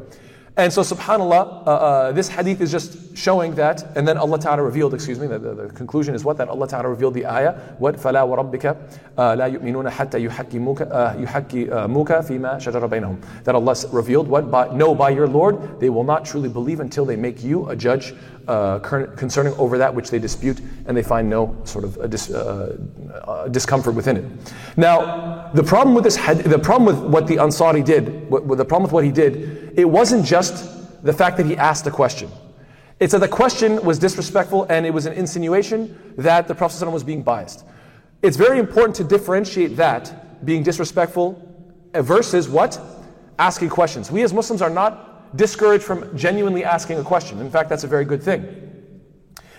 And 0.57 0.71
so, 0.71 0.81
subhanAllah, 0.81 1.65
uh, 1.65 1.69
uh, 1.69 2.11
this 2.11 2.27
hadith 2.27 2.59
is 2.59 2.71
just 2.71 3.17
showing 3.17 3.55
that, 3.55 3.95
and 3.95 4.05
then 4.05 4.17
Allah 4.17 4.37
Ta'ala 4.37 4.61
revealed, 4.61 4.93
excuse 4.93 5.17
me, 5.17 5.27
the, 5.27 5.39
the, 5.39 5.53
the, 5.53 5.69
conclusion 5.69 6.13
is 6.13 6.25
what? 6.25 6.35
That 6.37 6.49
Allah 6.49 6.67
Ta'ala 6.67 6.89
revealed 6.89 7.13
the 7.13 7.25
ayah, 7.25 7.53
what? 7.79 7.95
فَلَا 7.95 8.27
وَرَبِّكَ 8.27 8.75
لَا 9.15 9.47
يُؤْمِنُونَ 9.47 9.89
حَتَّى 9.89 10.27
يُحَكِّمُوكَ 10.27 11.25
فِيمَا 12.27 12.59
شَجَرَ 12.59 12.89
بَيْنَهُم 12.89 13.43
That 13.45 13.55
Allah 13.55 13.75
revealed 13.93 14.27
what? 14.27 14.51
By, 14.51 14.67
no, 14.75 14.93
by 14.93 15.11
your 15.11 15.27
Lord, 15.27 15.79
they 15.79 15.89
will 15.89 16.03
not 16.03 16.25
truly 16.25 16.49
believe 16.49 16.81
until 16.81 17.05
they 17.05 17.15
make 17.15 17.41
you 17.41 17.69
a 17.69 17.75
judge 17.75 18.13
uh, 18.47 18.79
concerning 18.79 19.53
over 19.53 19.77
that 19.77 19.93
which 19.93 20.09
they 20.09 20.19
dispute 20.19 20.59
and 20.85 20.97
they 20.97 21.03
find 21.03 21.29
no 21.29 21.55
sort 21.63 21.85
of 21.85 22.09
dis, 22.09 22.29
uh, 22.31 22.77
uh, 23.25 23.47
discomfort 23.47 23.95
within 23.95 24.17
it. 24.17 24.25
Now, 24.75 25.51
the 25.53 25.63
problem 25.63 25.95
with 25.95 26.03
this, 26.03 26.17
the 26.17 26.59
problem 26.59 26.85
with 26.85 27.11
what 27.11 27.27
the 27.27 27.37
Ansari 27.37 27.85
did, 27.85 28.29
what, 28.29 28.57
the 28.57 28.65
problem 28.65 28.83
with 28.83 28.91
what 28.91 29.03
he 29.05 29.11
did, 29.11 29.64
it 29.76 29.84
wasn't 29.84 30.24
just 30.24 31.04
the 31.04 31.12
fact 31.12 31.36
that 31.36 31.46
he 31.46 31.56
asked 31.56 31.86
a 31.86 31.90
question. 31.90 32.30
It's 32.98 33.12
that 33.12 33.20
the 33.20 33.28
question 33.28 33.82
was 33.84 33.98
disrespectful 33.98 34.66
and 34.70 34.86
it 34.86 34.92
was 34.92 35.04
an 35.04 35.12
insinuation 35.12 36.14
that 36.16 36.48
the 36.48 36.54
Prophet 36.54 36.90
was 36.90 37.04
being 37.04 37.22
biased. 37.22 37.64
It's 38.22 38.38
very 38.38 38.58
important 38.58 38.96
to 38.96 39.04
differentiate 39.04 39.76
that, 39.76 40.44
being 40.44 40.62
disrespectful, 40.62 41.42
versus 41.94 42.48
what? 42.48 42.80
Asking 43.38 43.68
questions. 43.68 44.10
We 44.10 44.22
as 44.22 44.32
Muslims 44.32 44.62
are 44.62 44.70
not 44.70 45.36
discouraged 45.36 45.84
from 45.84 46.16
genuinely 46.16 46.64
asking 46.64 46.98
a 46.98 47.04
question. 47.04 47.38
In 47.40 47.50
fact, 47.50 47.68
that's 47.68 47.84
a 47.84 47.88
very 47.88 48.06
good 48.06 48.22
thing. 48.22 48.44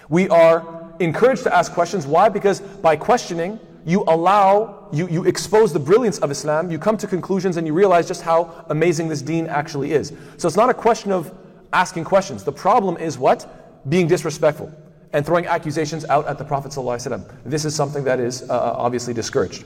We 0.10 0.28
are 0.30 0.92
encouraged 1.00 1.44
to 1.44 1.56
ask 1.56 1.72
questions. 1.72 2.08
Why? 2.08 2.30
Because 2.30 2.60
by 2.60 2.96
questioning, 2.96 3.60
you 3.88 4.04
allow, 4.08 4.90
you, 4.92 5.08
you 5.08 5.24
expose 5.24 5.72
the 5.72 5.80
brilliance 5.80 6.20
of 6.20 6.30
Islam, 6.30 6.70
you 6.70 6.78
come 6.78 6.98
to 6.98 7.08
conclusions 7.08 7.56
and 7.56 7.66
you 7.66 7.72
realize 7.72 8.06
just 8.06 8.22
how 8.22 8.66
amazing 8.70 9.08
this 9.08 9.22
deen 9.22 9.48
actually 9.48 9.94
is. 9.94 10.12
So 10.36 10.46
it's 10.46 10.58
not 10.58 10.70
a 10.70 10.74
question 10.74 11.14
of 11.14 11.34
asking 11.72 12.04
questions. 12.04 12.44
The 12.44 12.52
problem 12.52 12.98
is 12.98 13.18
what? 13.18 13.90
Being 13.90 14.06
disrespectful 14.06 14.70
and 15.14 15.26
throwing 15.26 15.48
accusations 15.48 16.04
out 16.10 16.28
at 16.28 16.38
the 16.38 16.44
Prophet. 16.44 16.74
ﷺ. 16.74 17.24
This 17.46 17.64
is 17.64 17.74
something 17.74 18.04
that 18.04 18.20
is 18.20 18.44
uh, 18.50 18.54
uh, 18.54 18.76
obviously 18.78 19.14
discouraged. 19.14 19.64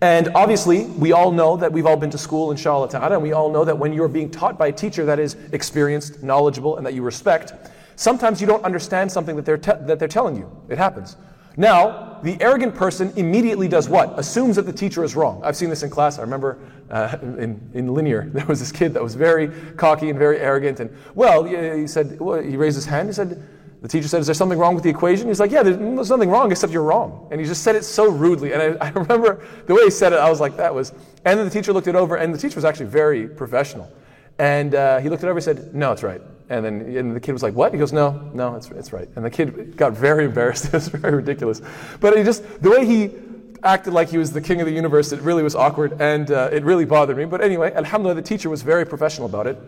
And 0.00 0.30
obviously, 0.34 0.86
we 0.86 1.12
all 1.12 1.30
know 1.30 1.58
that 1.58 1.70
we've 1.70 1.84
all 1.84 1.96
been 1.96 2.10
to 2.10 2.18
school, 2.18 2.50
inshallah 2.50 2.88
ta'ala, 2.88 3.16
and 3.16 3.22
we 3.22 3.32
all 3.32 3.50
know 3.50 3.66
that 3.66 3.78
when 3.78 3.92
you're 3.92 4.08
being 4.08 4.30
taught 4.30 4.56
by 4.56 4.68
a 4.68 4.72
teacher 4.72 5.04
that 5.04 5.18
is 5.18 5.36
experienced, 5.52 6.22
knowledgeable, 6.22 6.78
and 6.78 6.86
that 6.86 6.94
you 6.94 7.02
respect, 7.02 7.52
sometimes 7.96 8.40
you 8.40 8.46
don't 8.46 8.64
understand 8.64 9.12
something 9.12 9.36
that 9.36 9.44
they're, 9.44 9.58
te- 9.58 9.72
that 9.82 9.98
they're 9.98 10.08
telling 10.08 10.36
you. 10.36 10.50
It 10.70 10.78
happens. 10.78 11.16
Now, 11.58 12.20
the 12.22 12.40
arrogant 12.40 12.76
person 12.76 13.12
immediately 13.16 13.66
does 13.66 13.88
what? 13.88 14.16
Assumes 14.16 14.54
that 14.56 14.62
the 14.62 14.72
teacher 14.72 15.02
is 15.02 15.16
wrong. 15.16 15.40
I've 15.42 15.56
seen 15.56 15.68
this 15.68 15.82
in 15.82 15.90
class. 15.90 16.16
I 16.18 16.22
remember 16.22 16.56
uh, 16.88 17.18
in, 17.20 17.60
in 17.74 17.92
linear, 17.92 18.30
there 18.32 18.46
was 18.46 18.60
this 18.60 18.70
kid 18.70 18.94
that 18.94 19.02
was 19.02 19.16
very 19.16 19.48
cocky 19.76 20.08
and 20.08 20.18
very 20.18 20.38
arrogant. 20.38 20.78
And, 20.78 20.96
well, 21.16 21.42
he 21.42 21.88
said, 21.88 22.20
well, 22.20 22.40
he 22.40 22.56
raised 22.56 22.76
his 22.76 22.86
hand. 22.86 23.08
He 23.08 23.12
said, 23.12 23.42
the 23.82 23.88
teacher 23.88 24.08
said, 24.08 24.20
Is 24.20 24.26
there 24.26 24.34
something 24.34 24.58
wrong 24.58 24.74
with 24.74 24.82
the 24.82 24.90
equation? 24.90 25.28
He's 25.28 25.40
like, 25.40 25.50
Yeah, 25.50 25.62
there's 25.62 26.10
nothing 26.10 26.30
wrong 26.30 26.50
except 26.50 26.72
you're 26.72 26.82
wrong. 26.82 27.28
And 27.30 27.40
he 27.40 27.46
just 27.46 27.62
said 27.62 27.76
it 27.76 27.84
so 27.84 28.10
rudely. 28.10 28.52
And 28.52 28.60
I, 28.80 28.86
I 28.86 28.90
remember 28.90 29.44
the 29.66 29.74
way 29.74 29.84
he 29.84 29.90
said 29.90 30.12
it, 30.12 30.18
I 30.18 30.28
was 30.28 30.40
like, 30.40 30.56
That 30.56 30.74
was. 30.74 30.90
And 31.24 31.38
then 31.38 31.44
the 31.46 31.52
teacher 31.52 31.72
looked 31.72 31.86
it 31.86 31.94
over, 31.94 32.16
and 32.16 32.34
the 32.34 32.38
teacher 32.38 32.56
was 32.56 32.64
actually 32.64 32.86
very 32.86 33.28
professional. 33.28 33.88
And 34.38 34.74
uh, 34.74 34.98
he 34.98 35.08
looked 35.08 35.22
it 35.22 35.28
over 35.28 35.38
and 35.38 35.44
said, 35.44 35.74
No, 35.74 35.92
it's 35.92 36.02
right. 36.02 36.20
And 36.50 36.64
then 36.64 36.96
and 36.96 37.14
the 37.14 37.20
kid 37.20 37.32
was 37.32 37.42
like, 37.42 37.54
What? 37.54 37.72
He 37.72 37.78
goes, 37.78 37.92
No, 37.92 38.30
no, 38.32 38.54
it's, 38.56 38.70
it's 38.70 38.92
right. 38.92 39.08
And 39.16 39.24
the 39.24 39.30
kid 39.30 39.76
got 39.76 39.92
very 39.92 40.24
embarrassed. 40.24 40.64
it 40.66 40.72
was 40.72 40.88
very 40.88 41.16
ridiculous. 41.16 41.60
But 42.00 42.16
he 42.16 42.24
just, 42.24 42.62
the 42.62 42.70
way 42.70 42.86
he 42.86 43.10
acted 43.62 43.92
like 43.92 44.08
he 44.08 44.18
was 44.18 44.32
the 44.32 44.40
king 44.40 44.60
of 44.60 44.66
the 44.66 44.72
universe, 44.72 45.12
it 45.12 45.20
really 45.20 45.42
was 45.42 45.54
awkward 45.54 46.00
and 46.00 46.30
uh, 46.30 46.48
it 46.52 46.64
really 46.64 46.84
bothered 46.84 47.16
me. 47.16 47.24
But 47.24 47.40
anyway, 47.40 47.72
Alhamdulillah, 47.74 48.14
the 48.14 48.26
teacher 48.26 48.48
was 48.48 48.62
very 48.62 48.86
professional 48.86 49.26
about 49.26 49.46
it. 49.46 49.58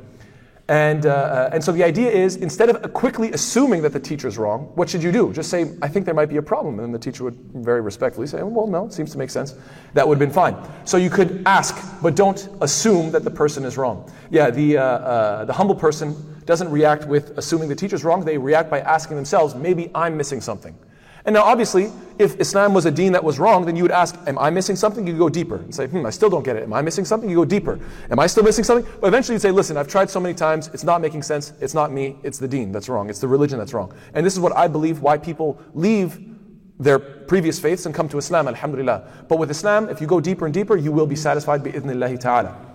And, 0.69 1.05
uh, 1.05 1.11
uh, 1.11 1.51
and 1.53 1.65
so 1.65 1.73
the 1.73 1.83
idea 1.83 2.09
is 2.13 2.37
instead 2.37 2.69
of 2.69 2.93
quickly 2.93 3.33
assuming 3.33 3.83
that 3.83 3.93
the 3.93 3.99
teacher 3.99 4.29
is 4.29 4.39
wrong, 4.39 4.71
what 4.77 4.89
should 4.89 5.03
you 5.03 5.11
do? 5.11 5.33
Just 5.33 5.51
say, 5.51 5.73
I 5.83 5.89
think 5.89 6.05
there 6.05 6.15
might 6.15 6.29
be 6.29 6.37
a 6.37 6.43
problem. 6.43 6.79
And 6.79 6.95
the 6.95 6.99
teacher 6.99 7.25
would 7.25 7.35
very 7.55 7.81
respectfully 7.81 8.29
say, 8.29 8.41
well, 8.45 8.69
no, 8.69 8.87
it 8.87 8.93
seems 8.93 9.11
to 9.11 9.19
make 9.19 9.31
sense. 9.31 9.57
That 9.95 10.07
would 10.07 10.15
have 10.15 10.21
been 10.21 10.33
fine. 10.33 10.57
So 10.85 10.97
you 10.97 11.11
could 11.11 11.43
ask, 11.45 11.77
but 12.01 12.15
don't 12.15 12.49
assume 12.61 13.11
that 13.11 13.25
the 13.25 13.33
person 13.33 13.65
is 13.65 13.77
wrong. 13.77 14.09
Yeah, 14.31 14.51
the, 14.51 14.79
uh, 14.79 14.83
uh, 14.83 15.45
the 15.47 15.53
humble 15.53 15.75
person 15.75 16.15
doesn't 16.51 16.71
react 16.71 17.07
with 17.07 17.39
assuming 17.39 17.69
the 17.69 17.75
teacher's 17.75 18.05
wrong. 18.05 18.25
They 18.25 18.37
react 18.37 18.69
by 18.69 18.81
asking 18.81 19.17
themselves, 19.17 19.55
maybe 19.55 19.91
I'm 19.95 20.17
missing 20.17 20.41
something. 20.41 20.77
And 21.25 21.35
now, 21.35 21.43
obviously, 21.43 21.93
if 22.19 22.41
Islam 22.41 22.73
was 22.75 22.87
a 22.87 22.91
deen 22.91 23.13
that 23.13 23.23
was 23.23 23.39
wrong, 23.39 23.67
then 23.67 23.77
you 23.77 23.83
would 23.85 23.93
ask, 23.93 24.19
Am 24.27 24.39
I 24.39 24.51
missing 24.51 24.75
something? 24.75 25.07
You 25.07 25.17
go 25.19 25.29
deeper 25.29 25.57
and 25.57 25.75
say, 25.75 25.87
Hmm, 25.87 26.07
I 26.07 26.11
still 26.11 26.31
don't 26.31 26.43
get 26.43 26.57
it. 26.57 26.63
Am 26.63 26.73
I 26.73 26.83
missing 26.83 27.05
something? 27.05 27.29
You 27.29 27.37
go 27.37 27.45
deeper. 27.45 27.79
Am 28.11 28.19
I 28.19 28.27
still 28.27 28.43
missing 28.43 28.65
something? 28.65 28.91
But 29.01 29.09
eventually 29.09 29.35
you'd 29.35 29.43
say, 29.43 29.51
Listen, 29.51 29.77
I've 29.77 29.87
tried 29.87 30.11
so 30.11 30.19
many 30.19 30.35
times, 30.35 30.69
it's 30.73 30.83
not 30.83 31.01
making 31.01 31.23
sense. 31.23 31.53
It's 31.61 31.75
not 31.75 31.93
me, 31.93 32.17
it's 32.23 32.39
the 32.39 32.49
deen 32.49 32.73
that's 32.73 32.89
wrong. 32.89 33.11
It's 33.11 33.21
the 33.21 33.29
religion 33.29 33.59
that's 33.59 33.75
wrong. 33.75 33.93
And 34.15 34.25
this 34.25 34.33
is 34.33 34.41
what 34.41 34.57
I 34.57 34.67
believe 34.67 35.03
why 35.03 35.19
people 35.19 35.61
leave 35.75 36.19
their 36.79 36.99
previous 36.99 37.61
faiths 37.61 37.85
and 37.85 37.95
come 37.95 38.09
to 38.09 38.19
Islam, 38.19 38.49
alhamdulillah. 38.49 39.27
But 39.29 39.39
with 39.39 39.51
Islam, 39.51 39.91
if 39.91 40.01
you 40.01 40.07
go 40.07 40.21
deeper 40.21 40.47
and 40.47 40.55
deeper, 40.55 40.77
you 40.77 40.91
will 40.91 41.07
be 41.07 41.17
satisfied 41.17 41.63
bi 41.63 42.17
ta'ala. 42.17 42.70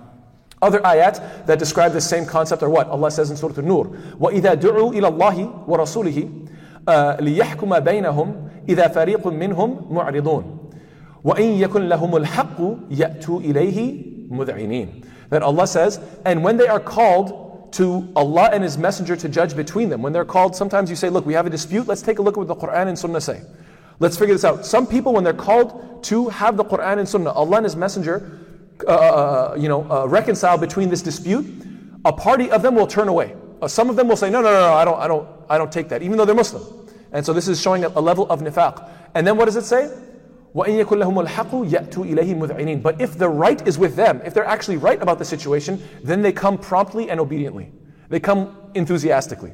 Other 0.64 0.80
ayat 0.80 1.46
that 1.46 1.58
describe 1.58 1.92
the 1.92 2.00
same 2.00 2.26
concept 2.26 2.62
are 2.62 2.68
what? 2.68 2.88
Allah 2.88 3.10
says 3.10 3.30
in 3.30 3.36
Surah 3.36 3.58
An-Nur, 3.58 3.86
وَإِذَا 4.18 4.60
دُعُوا 4.60 4.92
إِلَى 4.92 5.08
اللَّهِ 5.08 5.66
وَرَسُولِهِ 5.66 6.48
ليحكم 7.20 7.78
بينهم 7.78 8.48
إذا 8.68 8.88
فريق 8.88 9.26
منهم 9.26 9.86
معرضون 9.90 10.58
وإن 11.24 11.44
يكن 11.44 11.88
لهم 11.88 12.16
الحق 12.16 12.60
يأتوا 12.90 13.40
إليه 13.40 14.04
مذعنين 14.30 15.04
That 15.30 15.42
Allah 15.44 15.66
says, 15.66 16.00
and 16.24 16.42
when 16.42 16.56
they 16.56 16.66
are 16.66 16.80
called 16.80 17.72
to 17.74 18.08
Allah 18.16 18.50
and 18.52 18.64
His 18.64 18.76
Messenger 18.76 19.14
to 19.14 19.28
judge 19.28 19.54
between 19.54 19.88
them, 19.88 20.02
when 20.02 20.12
they're 20.12 20.24
called, 20.24 20.56
sometimes 20.56 20.90
you 20.90 20.96
say, 20.96 21.08
look, 21.08 21.24
we 21.24 21.34
have 21.34 21.46
a 21.46 21.50
dispute, 21.50 21.86
let's 21.86 22.02
take 22.02 22.18
a 22.18 22.22
look 22.22 22.34
at 22.34 22.38
what 22.38 22.48
the 22.48 22.56
Quran 22.56 22.88
and 22.88 22.98
Sunnah 22.98 23.20
say. 23.20 23.42
Let's 24.00 24.18
figure 24.18 24.34
this 24.34 24.44
out. 24.44 24.66
Some 24.66 24.88
people, 24.88 25.12
when 25.12 25.22
they're 25.22 25.32
called 25.32 26.02
to 26.06 26.30
have 26.30 26.56
the 26.56 26.64
Quran 26.64 26.98
and 26.98 27.08
Sunnah, 27.08 27.30
Allah 27.30 27.58
and 27.58 27.64
His 27.64 27.76
Messenger, 27.76 28.40
uh, 28.87 28.91
uh 28.91 29.55
you 29.57 29.69
know, 29.69 29.89
uh, 29.89 30.07
reconcile 30.07 30.57
between 30.57 30.89
this 30.89 31.01
dispute, 31.01 31.45
a 32.03 32.13
party 32.13 32.51
of 32.51 32.61
them 32.61 32.75
will 32.75 32.87
turn 32.87 33.07
away. 33.07 33.35
Uh, 33.61 33.67
some 33.67 33.89
of 33.89 33.95
them 33.95 34.07
will 34.07 34.17
say, 34.17 34.29
no, 34.29 34.41
no, 34.41 34.51
no, 34.51 34.59
no, 34.59 34.73
I 34.73 34.85
don't, 34.85 34.99
I 34.99 35.07
don't, 35.07 35.27
I 35.49 35.57
don't 35.57 35.71
take 35.71 35.89
that, 35.89 36.01
even 36.01 36.17
though 36.17 36.25
they're 36.25 36.35
Muslim. 36.35 36.63
And 37.11 37.25
so 37.25 37.33
this 37.33 37.47
is 37.47 37.61
showing 37.61 37.85
a, 37.85 37.89
a 37.89 38.01
level 38.01 38.29
of 38.29 38.41
nifaq. 38.41 38.89
And 39.13 39.25
then 39.25 39.37
what 39.37 39.45
does 39.45 39.55
it 39.55 39.63
say? 39.63 39.95
But 40.55 40.69
if 40.69 40.87
the 43.17 43.29
right 43.29 43.67
is 43.67 43.77
with 43.77 43.95
them, 43.95 44.21
if 44.23 44.33
they're 44.33 44.45
actually 44.45 44.77
right 44.77 45.01
about 45.01 45.19
the 45.19 45.25
situation, 45.25 45.83
then 46.03 46.21
they 46.21 46.31
come 46.31 46.57
promptly 46.57 47.09
and 47.09 47.19
obediently. 47.19 47.73
They 48.07 48.21
come 48.21 48.55
enthusiastically. 48.73 49.53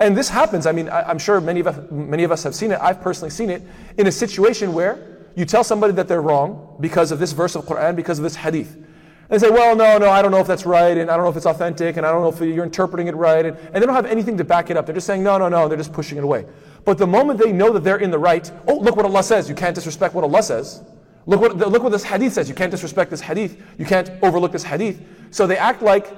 And 0.00 0.16
this 0.16 0.28
happens, 0.28 0.66
I 0.66 0.72
mean, 0.72 0.88
I, 0.88 1.10
am 1.10 1.18
sure 1.18 1.40
many 1.40 1.60
of, 1.60 1.66
us, 1.68 1.90
many 1.90 2.24
of 2.24 2.32
us 2.32 2.42
have 2.42 2.54
seen 2.54 2.72
it, 2.72 2.80
I've 2.80 3.00
personally 3.00 3.30
seen 3.30 3.50
it, 3.50 3.62
in 3.98 4.06
a 4.06 4.12
situation 4.12 4.72
where 4.72 5.19
you 5.36 5.44
tell 5.44 5.64
somebody 5.64 5.92
that 5.94 6.08
they're 6.08 6.22
wrong 6.22 6.76
because 6.80 7.12
of 7.12 7.18
this 7.18 7.32
verse 7.32 7.54
of 7.54 7.64
Quran, 7.64 7.96
because 7.96 8.18
of 8.18 8.22
this 8.22 8.36
hadith. 8.36 8.76
They 9.28 9.38
say, 9.38 9.48
well, 9.48 9.76
no, 9.76 9.96
no, 9.96 10.10
I 10.10 10.22
don't 10.22 10.32
know 10.32 10.40
if 10.40 10.48
that's 10.48 10.66
right, 10.66 10.98
and 10.98 11.08
I 11.08 11.14
don't 11.14 11.24
know 11.24 11.30
if 11.30 11.36
it's 11.36 11.46
authentic, 11.46 11.96
and 11.96 12.04
I 12.04 12.10
don't 12.10 12.22
know 12.22 12.30
if 12.30 12.40
you're 12.40 12.64
interpreting 12.64 13.06
it 13.06 13.14
right. 13.14 13.46
And, 13.46 13.56
and 13.56 13.76
they 13.76 13.86
don't 13.86 13.94
have 13.94 14.06
anything 14.06 14.36
to 14.38 14.44
back 14.44 14.70
it 14.70 14.76
up. 14.76 14.86
They're 14.86 14.94
just 14.94 15.06
saying, 15.06 15.22
no, 15.22 15.38
no, 15.38 15.48
no, 15.48 15.68
they're 15.68 15.78
just 15.78 15.92
pushing 15.92 16.18
it 16.18 16.24
away. 16.24 16.46
But 16.84 16.98
the 16.98 17.06
moment 17.06 17.38
they 17.38 17.52
know 17.52 17.72
that 17.72 17.84
they're 17.84 17.98
in 17.98 18.10
the 18.10 18.18
right, 18.18 18.50
oh, 18.66 18.78
look 18.78 18.96
what 18.96 19.04
Allah 19.04 19.22
says. 19.22 19.48
You 19.48 19.54
can't 19.54 19.74
disrespect 19.74 20.14
what 20.14 20.24
Allah 20.24 20.42
says. 20.42 20.82
Look 21.26 21.40
what, 21.40 21.56
look 21.56 21.82
what 21.84 21.92
this 21.92 22.02
hadith 22.02 22.32
says. 22.32 22.48
You 22.48 22.56
can't 22.56 22.72
disrespect 22.72 23.08
this 23.10 23.20
hadith. 23.20 23.62
You 23.78 23.84
can't 23.84 24.10
overlook 24.20 24.50
this 24.50 24.64
hadith. 24.64 25.00
So 25.30 25.46
they 25.46 25.56
act 25.56 25.80
like 25.80 26.12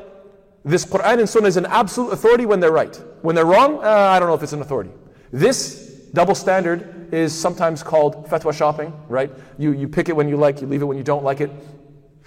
this 0.65 0.87
Quran 0.87 1.19
and 1.19 1.29
Sunnah 1.29 1.49
is 1.49 1.59
an 1.59 1.67
absolute 1.67 2.13
authority 2.13 2.47
when 2.47 2.61
they're 2.61 2.73
right. 2.73 2.97
When 3.21 3.35
they're 3.35 3.45
wrong, 3.45 3.85
uh, 3.85 3.89
I 3.89 4.19
don't 4.21 4.29
know 4.29 4.35
if 4.35 4.43
it's 4.43 4.55
an 4.55 4.63
authority. 4.63 4.91
This 5.33 6.09
double 6.15 6.35
standard 6.35 7.02
is 7.13 7.39
sometimes 7.39 7.83
called 7.83 8.27
fatwa 8.27 8.53
shopping, 8.53 8.93
right? 9.09 9.31
You, 9.59 9.73
you 9.73 9.87
pick 9.87 10.09
it 10.09 10.17
when 10.17 10.29
you 10.29 10.37
like, 10.37 10.61
you 10.61 10.67
leave 10.67 10.83
it 10.83 10.87
when 10.87 10.97
you 10.97 11.05
don't 11.05 11.23
like 11.23 11.41
it. 11.41 11.51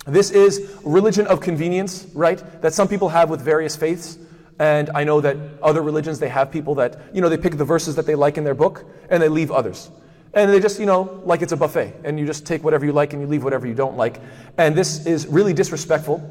This 0.06 0.30
is 0.30 0.78
religion 0.84 1.26
of 1.26 1.42
convenience, 1.42 2.06
right? 2.14 2.62
That 2.62 2.74
some 2.74 2.88
people 2.88 3.10
have 3.10 3.30
with 3.30 3.42
various 3.42 3.76
faiths. 3.76 4.20
And 4.60 4.92
I 4.92 5.04
know 5.04 5.20
that 5.22 5.36
other 5.62 5.82
religions, 5.82 6.20
they 6.20 6.30
have 6.30 6.52
people 6.52 6.76
that, 6.76 7.02
you 7.14 7.20
know, 7.20 7.28
they 7.28 7.38
pick 7.38 7.58
the 7.58 7.66
verses 7.66 7.96
that 7.96 8.06
they 8.06 8.16
like 8.16 8.38
in 8.38 8.44
their 8.44 8.54
book 8.54 8.86
and 9.10 9.22
they 9.22 9.28
leave 9.28 9.52
others. 9.52 9.90
And 10.34 10.52
they 10.52 10.60
just, 10.60 10.80
you 10.80 10.86
know, 10.86 11.22
like 11.26 11.42
it's 11.42 11.52
a 11.52 11.58
buffet. 11.58 11.96
And 12.04 12.20
you 12.20 12.28
just 12.28 12.46
take 12.46 12.64
whatever 12.64 12.86
you 12.86 12.92
like 12.92 13.14
and 13.14 13.22
you 13.22 13.28
leave 13.28 13.44
whatever 13.44 13.66
you 13.66 13.74
don't 13.74 13.98
like. 13.98 14.22
And 14.58 14.76
this 14.76 15.08
is 15.08 15.26
really 15.26 15.54
disrespectful. 15.54 16.22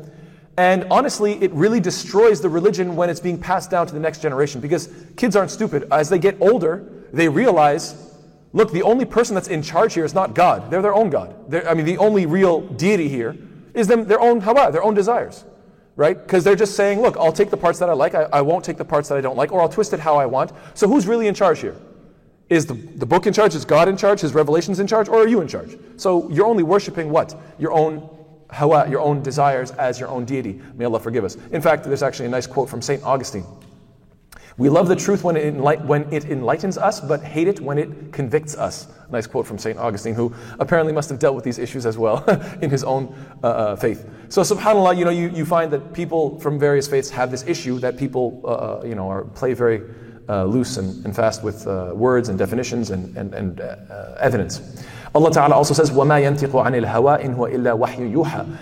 And 0.56 0.86
honestly, 0.90 1.32
it 1.42 1.50
really 1.52 1.80
destroys 1.80 2.40
the 2.40 2.48
religion 2.48 2.94
when 2.94 3.10
it's 3.10 3.18
being 3.18 3.38
passed 3.38 3.70
down 3.70 3.88
to 3.88 3.92
the 3.92 3.98
next 3.98 4.22
generation 4.22 4.60
because 4.60 4.88
kids 5.16 5.34
aren't 5.34 5.50
stupid. 5.50 5.88
As 5.90 6.08
they 6.08 6.18
get 6.18 6.36
older, 6.40 6.88
they 7.12 7.28
realize 7.28 8.03
look, 8.54 8.72
the 8.72 8.82
only 8.82 9.04
person 9.04 9.34
that's 9.34 9.48
in 9.48 9.62
charge 9.62 9.92
here 9.92 10.06
is 10.06 10.14
not 10.14 10.34
God. 10.34 10.70
They're 10.70 10.80
their 10.80 10.94
own 10.94 11.10
God. 11.10 11.50
They're, 11.50 11.68
I 11.68 11.74
mean, 11.74 11.84
the 11.84 11.98
only 11.98 12.24
real 12.24 12.62
deity 12.62 13.10
here 13.10 13.36
is 13.74 13.86
them, 13.86 14.06
their 14.06 14.20
own 14.20 14.40
hawa, 14.40 14.72
their 14.72 14.82
own 14.82 14.94
desires 14.94 15.44
right? 15.96 16.16
Because 16.20 16.44
they're 16.44 16.56
just 16.56 16.74
saying, 16.74 17.00
look, 17.00 17.16
I'll 17.16 17.32
take 17.32 17.50
the 17.50 17.56
parts 17.56 17.78
that 17.78 17.88
I 17.88 17.92
like, 17.92 18.14
I, 18.14 18.24
I, 18.32 18.40
won't 18.40 18.64
take 18.64 18.76
the 18.76 18.84
parts 18.84 19.08
that 19.08 19.18
I 19.18 19.20
don't 19.20 19.36
like, 19.36 19.52
or 19.52 19.60
I'll 19.60 19.68
twist 19.68 19.92
it 19.92 20.00
how 20.00 20.16
I 20.16 20.26
want. 20.26 20.52
So 20.74 20.88
who's 20.88 21.06
really 21.06 21.28
in 21.28 21.34
charge 21.34 21.60
here? 21.60 21.76
Is 22.50 22.66
the, 22.66 22.74
the 22.74 23.06
book 23.06 23.26
in 23.26 23.32
charge? 23.32 23.54
Is 23.54 23.64
God 23.64 23.88
in 23.88 23.96
charge? 23.96 24.20
His 24.20 24.34
revelations 24.34 24.80
in 24.80 24.86
charge? 24.86 25.08
Or 25.08 25.22
are 25.22 25.28
you 25.28 25.40
in 25.40 25.48
charge? 25.48 25.78
So 25.96 26.28
you're 26.30 26.46
only 26.46 26.62
worshiping 26.62 27.10
what? 27.10 27.34
Your 27.58 27.72
own 27.72 28.08
hawa, 28.50 28.88
your 28.88 29.00
own 29.00 29.22
desires 29.22 29.70
as 29.72 29.98
your 29.98 30.08
own 30.08 30.24
deity. 30.24 30.60
May 30.74 30.84
Allah 30.84 31.00
forgive 31.00 31.24
us. 31.24 31.36
In 31.52 31.62
fact, 31.62 31.84
there's 31.84 32.02
actually 32.02 32.26
a 32.26 32.30
nice 32.30 32.46
quote 32.46 32.68
from 32.68 32.82
St. 32.82 33.02
Augustine. 33.02 33.44
We 34.59 34.67
love 34.67 34.89
the 34.89 34.95
truth 34.95 35.23
when 35.23 35.37
it, 35.37 35.53
enlight, 35.55 35.85
when 35.85 36.11
it 36.11 36.25
enlightens 36.25 36.77
us, 36.77 36.99
but 36.99 37.23
hate 37.23 37.47
it 37.47 37.61
when 37.61 37.77
it 37.77 38.11
convicts 38.11 38.57
us. 38.57 38.87
Nice 39.09 39.25
quote 39.25 39.47
from 39.47 39.57
St. 39.57 39.79
Augustine, 39.79 40.13
who 40.13 40.33
apparently 40.59 40.91
must 40.91 41.09
have 41.09 41.17
dealt 41.17 41.33
with 41.33 41.45
these 41.45 41.57
issues 41.57 41.85
as 41.85 41.97
well 41.97 42.23
in 42.61 42.69
his 42.69 42.83
own 42.83 43.15
uh, 43.41 43.47
uh, 43.47 43.75
faith. 43.77 44.07
So, 44.27 44.41
subhanAllah, 44.41 44.97
you 44.97 45.05
know, 45.05 45.11
you, 45.11 45.29
you 45.29 45.45
find 45.45 45.71
that 45.71 45.93
people 45.93 46.37
from 46.41 46.59
various 46.59 46.89
faiths 46.89 47.09
have 47.09 47.31
this 47.31 47.47
issue 47.47 47.79
that 47.79 47.97
people, 47.97 48.41
uh, 48.43 48.47
uh 48.47 48.83
you 48.85 48.95
know, 48.95 49.09
are, 49.09 49.23
play 49.23 49.53
very 49.53 49.81
uh, 50.27 50.43
loose 50.43 50.75
and, 50.75 51.05
and, 51.05 51.15
fast 51.15 51.41
with 51.41 51.65
uh, 51.65 51.91
words 51.95 52.27
and 52.29 52.37
definitions 52.37 52.91
and, 52.91 53.15
and, 53.17 53.33
and 53.33 53.61
evidence. 54.19 54.83
Allah 55.15 55.31
Ta'ala 55.31 55.55
also 55.55 55.73
says, 55.73 55.89
وَمَا 55.89 56.21
يَنْتِقُ 56.21 56.51
عَنِ 56.51 56.83
الْهَوَىٰ 56.83 57.23
إِنْ 57.23 57.35
هُوَ 57.35 57.51
إِلَّا 57.51 57.79
وَحْيٌ 57.79 58.13
يُوحَىٰ 58.13 58.57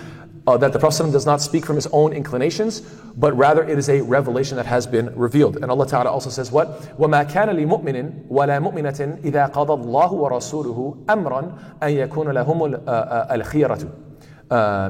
uh, 0.48 0.56
that 0.58 0.72
the 0.72 0.80
Prophet 0.80 1.12
does 1.12 1.26
not 1.26 1.42
speak 1.42 1.66
from 1.66 1.76
his 1.76 1.88
own 1.88 2.14
inclinations, 2.14 2.82
but 3.18 3.36
rather 3.36 3.64
it 3.64 3.78
is 3.78 3.90
a 3.90 4.02
revelation 4.02 4.56
that 4.56 4.66
has 4.66 4.88
been 4.88 5.14
revealed. 5.16 5.58
And 5.58 5.70
Allah 5.70 5.88
Ta'ala 5.88 6.10
also 6.10 6.30
says 6.30 6.52
what? 6.52 6.82
وَمَا 6.98 7.30
كَانَ 7.30 7.50
لِمُؤْمِنٍ 7.50 8.30
وَلَا 8.30 8.62
مُؤْمِنَةٍ 8.62 9.24
إِذَا 9.24 9.52
قَضَى 9.52 9.84
اللَّهُ 9.84 10.12
وَرَسُولُهُ 10.12 11.06
أَمْرًا 11.06 11.60
أَن 11.84 12.08
يَكُونَ 12.08 12.28
لَهُمُ 12.34 12.88
الْخِيَرَةُ 13.32 14.08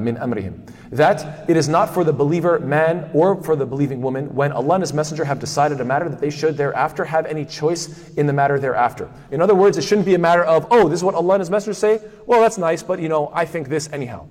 min 0.00 0.16
amrihim. 0.16 0.70
That 0.90 1.48
it 1.50 1.56
is 1.56 1.68
not 1.68 1.92
for 1.92 2.04
the 2.04 2.12
believer 2.12 2.58
man 2.60 3.10
or 3.12 3.42
for 3.42 3.56
the 3.56 3.66
believing 3.66 4.00
woman 4.00 4.32
when 4.34 4.52
Allah 4.52 4.76
and 4.76 4.82
His 4.82 4.94
Messenger 4.94 5.24
have 5.24 5.40
decided 5.40 5.80
a 5.80 5.84
matter 5.84 6.08
that 6.08 6.20
they 6.20 6.30
should 6.30 6.56
thereafter 6.56 7.04
have 7.04 7.26
any 7.26 7.44
choice 7.44 8.10
in 8.10 8.26
the 8.26 8.32
matter 8.32 8.58
thereafter. 8.58 9.10
In 9.30 9.42
other 9.42 9.54
words, 9.54 9.76
it 9.76 9.82
shouldn't 9.82 10.06
be 10.06 10.14
a 10.14 10.18
matter 10.18 10.44
of, 10.44 10.66
oh, 10.70 10.88
this 10.88 11.00
is 11.00 11.04
what 11.04 11.14
Allah 11.14 11.34
and 11.34 11.40
His 11.40 11.50
Messenger 11.50 11.74
say. 11.74 12.00
Well, 12.26 12.40
that's 12.40 12.58
nice, 12.58 12.82
but 12.82 13.00
you 13.00 13.08
know, 13.08 13.30
I 13.34 13.44
think 13.44 13.68
this 13.68 13.88
anyhow. 13.92 14.28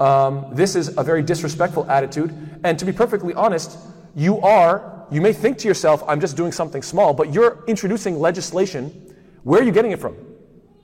Um, 0.00 0.46
this 0.52 0.74
is 0.74 0.96
a 0.96 1.02
very 1.02 1.22
disrespectful 1.22 1.88
attitude. 1.90 2.34
And 2.64 2.78
to 2.78 2.84
be 2.84 2.92
perfectly 2.92 3.34
honest, 3.34 3.78
you 4.14 4.40
are, 4.40 5.06
you 5.10 5.20
may 5.20 5.32
think 5.32 5.58
to 5.58 5.68
yourself, 5.68 6.02
I'm 6.08 6.20
just 6.20 6.36
doing 6.36 6.52
something 6.52 6.82
small, 6.82 7.14
but 7.14 7.32
you're 7.32 7.64
introducing 7.66 8.18
legislation. 8.18 9.14
Where 9.44 9.60
are 9.60 9.64
you 9.64 9.72
getting 9.72 9.92
it 9.92 10.00
from? 10.00 10.16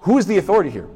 Who 0.01 0.19
is 0.19 0.27
the 0.27 0.39
authority 0.39 0.71
here? 0.71 0.89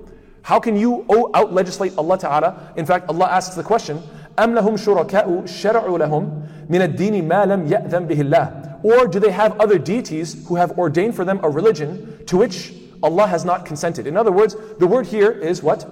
How 0.42 0.58
can 0.58 0.76
you 0.76 1.04
out 1.34 1.52
legislate 1.52 1.96
Allah 1.96 2.18
Ta'ala? 2.18 2.72
In 2.76 2.86
fact, 2.86 3.08
Allah 3.08 3.26
asks 3.26 3.54
the 3.54 3.62
question, 3.62 4.02
أَمْ 4.36 4.58
لَهُمْ 4.58 4.74
شُرَكَاءُ 4.78 5.44
شَرَعُوا 5.44 5.98
لَهُم 5.98 6.68
مِنَ 6.68 6.96
الدِّينِ 6.96 7.22
مَا 7.26 7.44
لَمْ 7.46 7.68
يَأْذَنْ 7.68 8.08
بِهِ 8.08 8.22
اللَّهِ 8.22 8.84
Or 8.84 9.06
do 9.06 9.20
they 9.20 9.30
have 9.30 9.60
other 9.60 9.78
deities 9.78 10.46
who 10.48 10.56
have 10.56 10.78
ordained 10.78 11.14
for 11.14 11.24
them 11.24 11.40
a 11.42 11.50
religion 11.50 12.24
to 12.26 12.36
which 12.36 12.72
Allah 13.02 13.26
has 13.26 13.44
not 13.44 13.66
consented? 13.66 14.06
In 14.06 14.16
other 14.16 14.32
words, 14.32 14.56
the 14.78 14.86
word 14.86 15.06
here 15.06 15.30
is 15.30 15.62
what? 15.62 15.86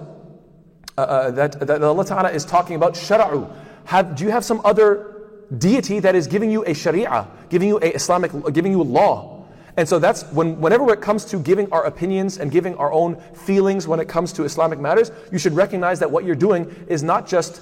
Uh, 0.98 1.00
uh, 1.02 1.30
that, 1.30 1.60
that 1.60 1.82
Allah 1.82 2.06
Ta'ala 2.06 2.30
is 2.30 2.46
talking 2.46 2.74
about 2.74 2.94
shara'u. 2.94 3.52
Have, 3.84 4.16
do 4.16 4.24
you 4.24 4.30
have 4.30 4.44
some 4.44 4.62
other 4.64 5.28
deity 5.58 6.00
that 6.00 6.14
is 6.14 6.26
giving 6.26 6.50
you 6.50 6.64
a 6.64 6.72
sharia, 6.72 7.28
giving 7.50 7.68
you 7.68 7.78
a 7.82 7.90
Islamic, 7.90 8.32
giving 8.54 8.72
you 8.72 8.82
law? 8.82 9.44
And 9.76 9.86
so 9.86 9.98
that's 9.98 10.22
when, 10.32 10.58
whenever 10.58 10.90
it 10.94 11.02
comes 11.02 11.26
to 11.26 11.38
giving 11.38 11.70
our 11.70 11.84
opinions 11.84 12.38
and 12.38 12.50
giving 12.50 12.74
our 12.76 12.90
own 12.90 13.20
feelings 13.34 13.86
when 13.86 14.00
it 14.00 14.08
comes 14.08 14.32
to 14.34 14.44
Islamic 14.44 14.78
matters, 14.78 15.12
you 15.30 15.38
should 15.38 15.52
recognize 15.52 16.00
that 16.00 16.10
what 16.10 16.24
you're 16.24 16.34
doing 16.34 16.74
is 16.88 17.02
not 17.02 17.28
just 17.28 17.60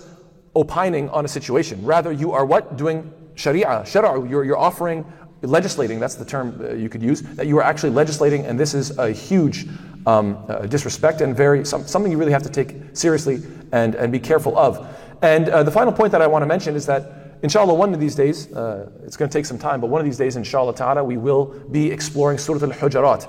opining 0.55 1.09
on 1.11 1.25
a 1.25 1.29
situation. 1.29 1.85
Rather, 1.85 2.12
you 2.12 2.31
are 2.31 2.47
what? 2.47 2.76
Doing 2.76 3.12
sharia, 3.35 3.83
shara'u. 3.85 4.31
You're, 4.31 4.45
you're 4.45 4.57
offering, 4.57 5.05
legislating, 5.47 6.01
that's 6.01 6.15
the 6.15 6.25
term 6.25 6.61
uh, 6.61 6.73
you 6.73 6.89
could 6.89 7.03
use, 7.03 7.23
that 7.23 7.47
you 7.47 7.59
are 7.59 7.63
actually 7.63 7.91
legislating, 7.91 8.47
and 8.47 8.59
this 8.59 8.75
is 8.75 8.97
a 8.99 9.11
huge 9.11 9.67
um, 10.07 10.45
uh, 10.49 10.67
disrespect 10.67 11.21
and 11.21 11.37
very 11.37 11.65
some, 11.65 11.87
something 11.87 12.11
you 12.11 12.19
really 12.19 12.33
have 12.33 12.43
to 12.43 12.51
take 12.51 12.77
seriously 12.93 13.43
and, 13.73 13.95
and 13.95 14.13
be 14.13 14.19
careful 14.19 14.59
of. 14.59 14.87
And 15.23 15.49
uh, 15.49 15.63
the 15.63 15.71
final 15.71 15.93
point 15.93 16.13
that 16.13 16.23
I 16.23 16.27
want 16.27 16.43
to 16.43 16.47
mention 16.47 16.77
is 16.77 16.87
that 16.87 17.39
inshallah, 17.43 17.75
one 17.75 17.95
of 17.95 18.01
these 18.01 18.15
days, 18.15 18.53
uh, 18.53 18.91
it's 19.05 19.17
going 19.17 19.31
to 19.31 19.39
take 19.39 19.47
some 19.47 19.59
time, 19.59 19.81
but 19.81 19.89
one 19.89 20.01
of 20.01 20.05
these 20.05 20.19
days, 20.19 20.37
inshallah 20.37 20.75
ta'ala, 20.75 21.03
we 21.03 21.17
will 21.17 21.47
be 21.71 21.91
exploring 21.91 22.39
Surah 22.39 22.67
Al 22.67 22.73
Hujurat. 22.73 23.29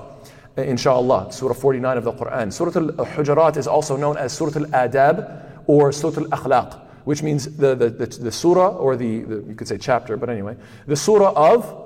uh, 0.58 0.62
Inshallah, 0.62 1.32
Surah 1.32 1.54
49 1.54 1.98
of 1.98 2.04
the 2.04 2.12
Quran. 2.12 2.52
Surah 2.52 2.72
Al 2.76 3.06
Hujurat 3.06 3.56
is 3.56 3.66
also 3.66 3.96
known 3.96 4.16
as 4.16 4.32
Surah 4.32 4.60
Al 4.60 4.88
Adab 4.88 5.42
or 5.66 5.92
Surah 5.92 6.22
Al 6.22 6.28
Akhlaq, 6.28 6.80
which 7.04 7.22
means 7.22 7.56
the, 7.56 7.74
the, 7.74 7.88
the, 7.88 8.06
the 8.06 8.32
surah 8.32 8.68
or 8.76 8.96
the, 8.96 9.20
the, 9.20 9.44
you 9.48 9.54
could 9.54 9.68
say 9.68 9.78
chapter, 9.78 10.16
but 10.16 10.28
anyway, 10.28 10.56
the 10.86 10.96
surah 10.96 11.32
of 11.34 11.85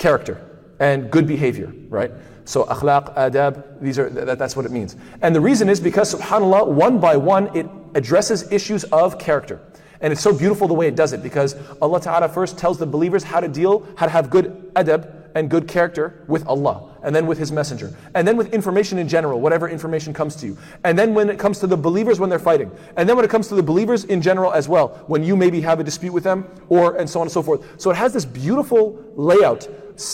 character 0.00 0.40
and 0.80 1.10
good 1.10 1.26
behavior, 1.26 1.72
right? 1.88 2.10
So 2.46 2.64
akhlaq, 2.64 3.14
adab, 3.14 3.80
these 3.80 3.98
are 3.98 4.08
that, 4.10 4.38
that's 4.38 4.56
what 4.56 4.64
it 4.64 4.72
means. 4.72 4.96
And 5.20 5.36
the 5.36 5.40
reason 5.40 5.68
is 5.68 5.78
because 5.78 6.14
subhanallah, 6.14 6.66
one 6.66 6.98
by 6.98 7.16
one, 7.16 7.54
it 7.54 7.68
addresses 7.94 8.50
issues 8.50 8.84
of 8.84 9.18
character. 9.18 9.60
And 10.00 10.12
it's 10.12 10.22
so 10.22 10.32
beautiful 10.32 10.66
the 10.66 10.74
way 10.74 10.88
it 10.88 10.96
does 10.96 11.12
it 11.12 11.22
because 11.22 11.54
Allah 11.82 12.00
Ta'ala 12.00 12.28
first 12.30 12.56
tells 12.56 12.78
the 12.78 12.86
believers 12.86 13.22
how 13.22 13.40
to 13.40 13.48
deal, 13.48 13.86
how 13.96 14.06
to 14.06 14.12
have 14.12 14.30
good 14.30 14.72
adab 14.74 15.19
and 15.35 15.49
good 15.49 15.67
character 15.67 16.23
with 16.27 16.47
Allah 16.47 16.95
and 17.05 17.15
then 17.15 17.27
with 17.27 17.37
His 17.37 17.51
Messenger, 17.51 17.93
and 18.15 18.27
then 18.27 18.35
with 18.35 18.51
information 18.51 18.97
in 18.97 19.07
general, 19.07 19.39
whatever 19.39 19.69
information 19.69 20.11
comes 20.11 20.35
to 20.37 20.47
you. 20.47 20.57
And 20.83 20.97
then 20.97 21.13
when 21.13 21.29
it 21.29 21.37
comes 21.37 21.59
to 21.59 21.67
the 21.67 21.77
believers 21.77 22.19
when 22.19 22.31
they're 22.31 22.39
fighting, 22.39 22.71
and 22.97 23.07
then 23.07 23.15
when 23.15 23.23
it 23.23 23.29
comes 23.29 23.47
to 23.49 23.55
the 23.55 23.61
believers 23.61 24.05
in 24.05 24.23
general 24.23 24.51
as 24.51 24.67
well, 24.67 25.03
when 25.05 25.23
you 25.23 25.35
maybe 25.35 25.61
have 25.61 25.79
a 25.79 25.83
dispute 25.83 26.13
with 26.13 26.23
them, 26.23 26.49
or 26.67 26.97
and 26.97 27.07
so 27.07 27.19
on 27.19 27.27
and 27.27 27.31
so 27.31 27.43
forth. 27.43 27.79
So 27.79 27.91
it 27.91 27.95
has 27.95 28.11
this 28.11 28.25
beautiful 28.25 28.99
layout, 29.15 29.67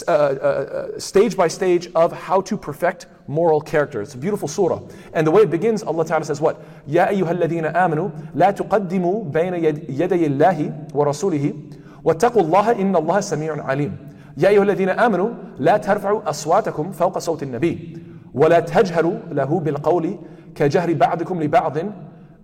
uh, 0.05 0.11
uh, 0.11 0.13
uh, 0.13 0.99
stage 0.99 1.37
by 1.37 1.47
stage, 1.47 1.89
of 1.95 2.11
how 2.11 2.41
to 2.41 2.57
perfect 2.57 3.05
moral 3.27 3.61
character. 3.61 4.01
It's 4.01 4.15
a 4.15 4.17
beautiful 4.17 4.49
surah. 4.49 4.81
And 5.13 5.25
the 5.25 5.31
way 5.31 5.43
it 5.43 5.49
begins, 5.49 5.83
Allah 5.83 6.05
Ta'ala 6.05 6.25
says 6.25 6.41
what? 6.41 6.61
يَا 6.89 7.07
أَيُّهَا 7.07 7.39
الَّذِينَ 7.39 7.73
آمَنُوا 7.73 8.35
لَا 8.35 8.51
تُقَدِّمُوا 8.51 9.31
بَيْنَ 9.31 9.53
يَدَيِ 9.87 10.27
اللَّهِ 10.27 10.91
وَرَسُولِهِ 10.91 11.77
وَاتَّقُوا 12.03 12.41
اللَّهَ 12.41 12.71
إِنَّ 12.75 12.95
اللَّهَ 12.95 13.19
سَمِيعٌ 13.21 13.63
عَلِيمٌ 13.63 14.04
يا 14.36 14.48
أيها 14.48 14.62
الذين 14.62 14.88
آمنوا 14.88 15.28
لا 15.58 15.76
ترفعوا 15.76 16.30
أصواتكم 16.30 16.92
فوق 16.92 17.18
صوت 17.18 17.42
النبي 17.42 17.98
ولا 18.34 18.60
تجهروا 18.60 19.14
له 19.30 19.60
بالقول 19.60 20.16
كجهر 20.54 20.92
بعضكم 20.94 21.42
لبعض 21.42 21.78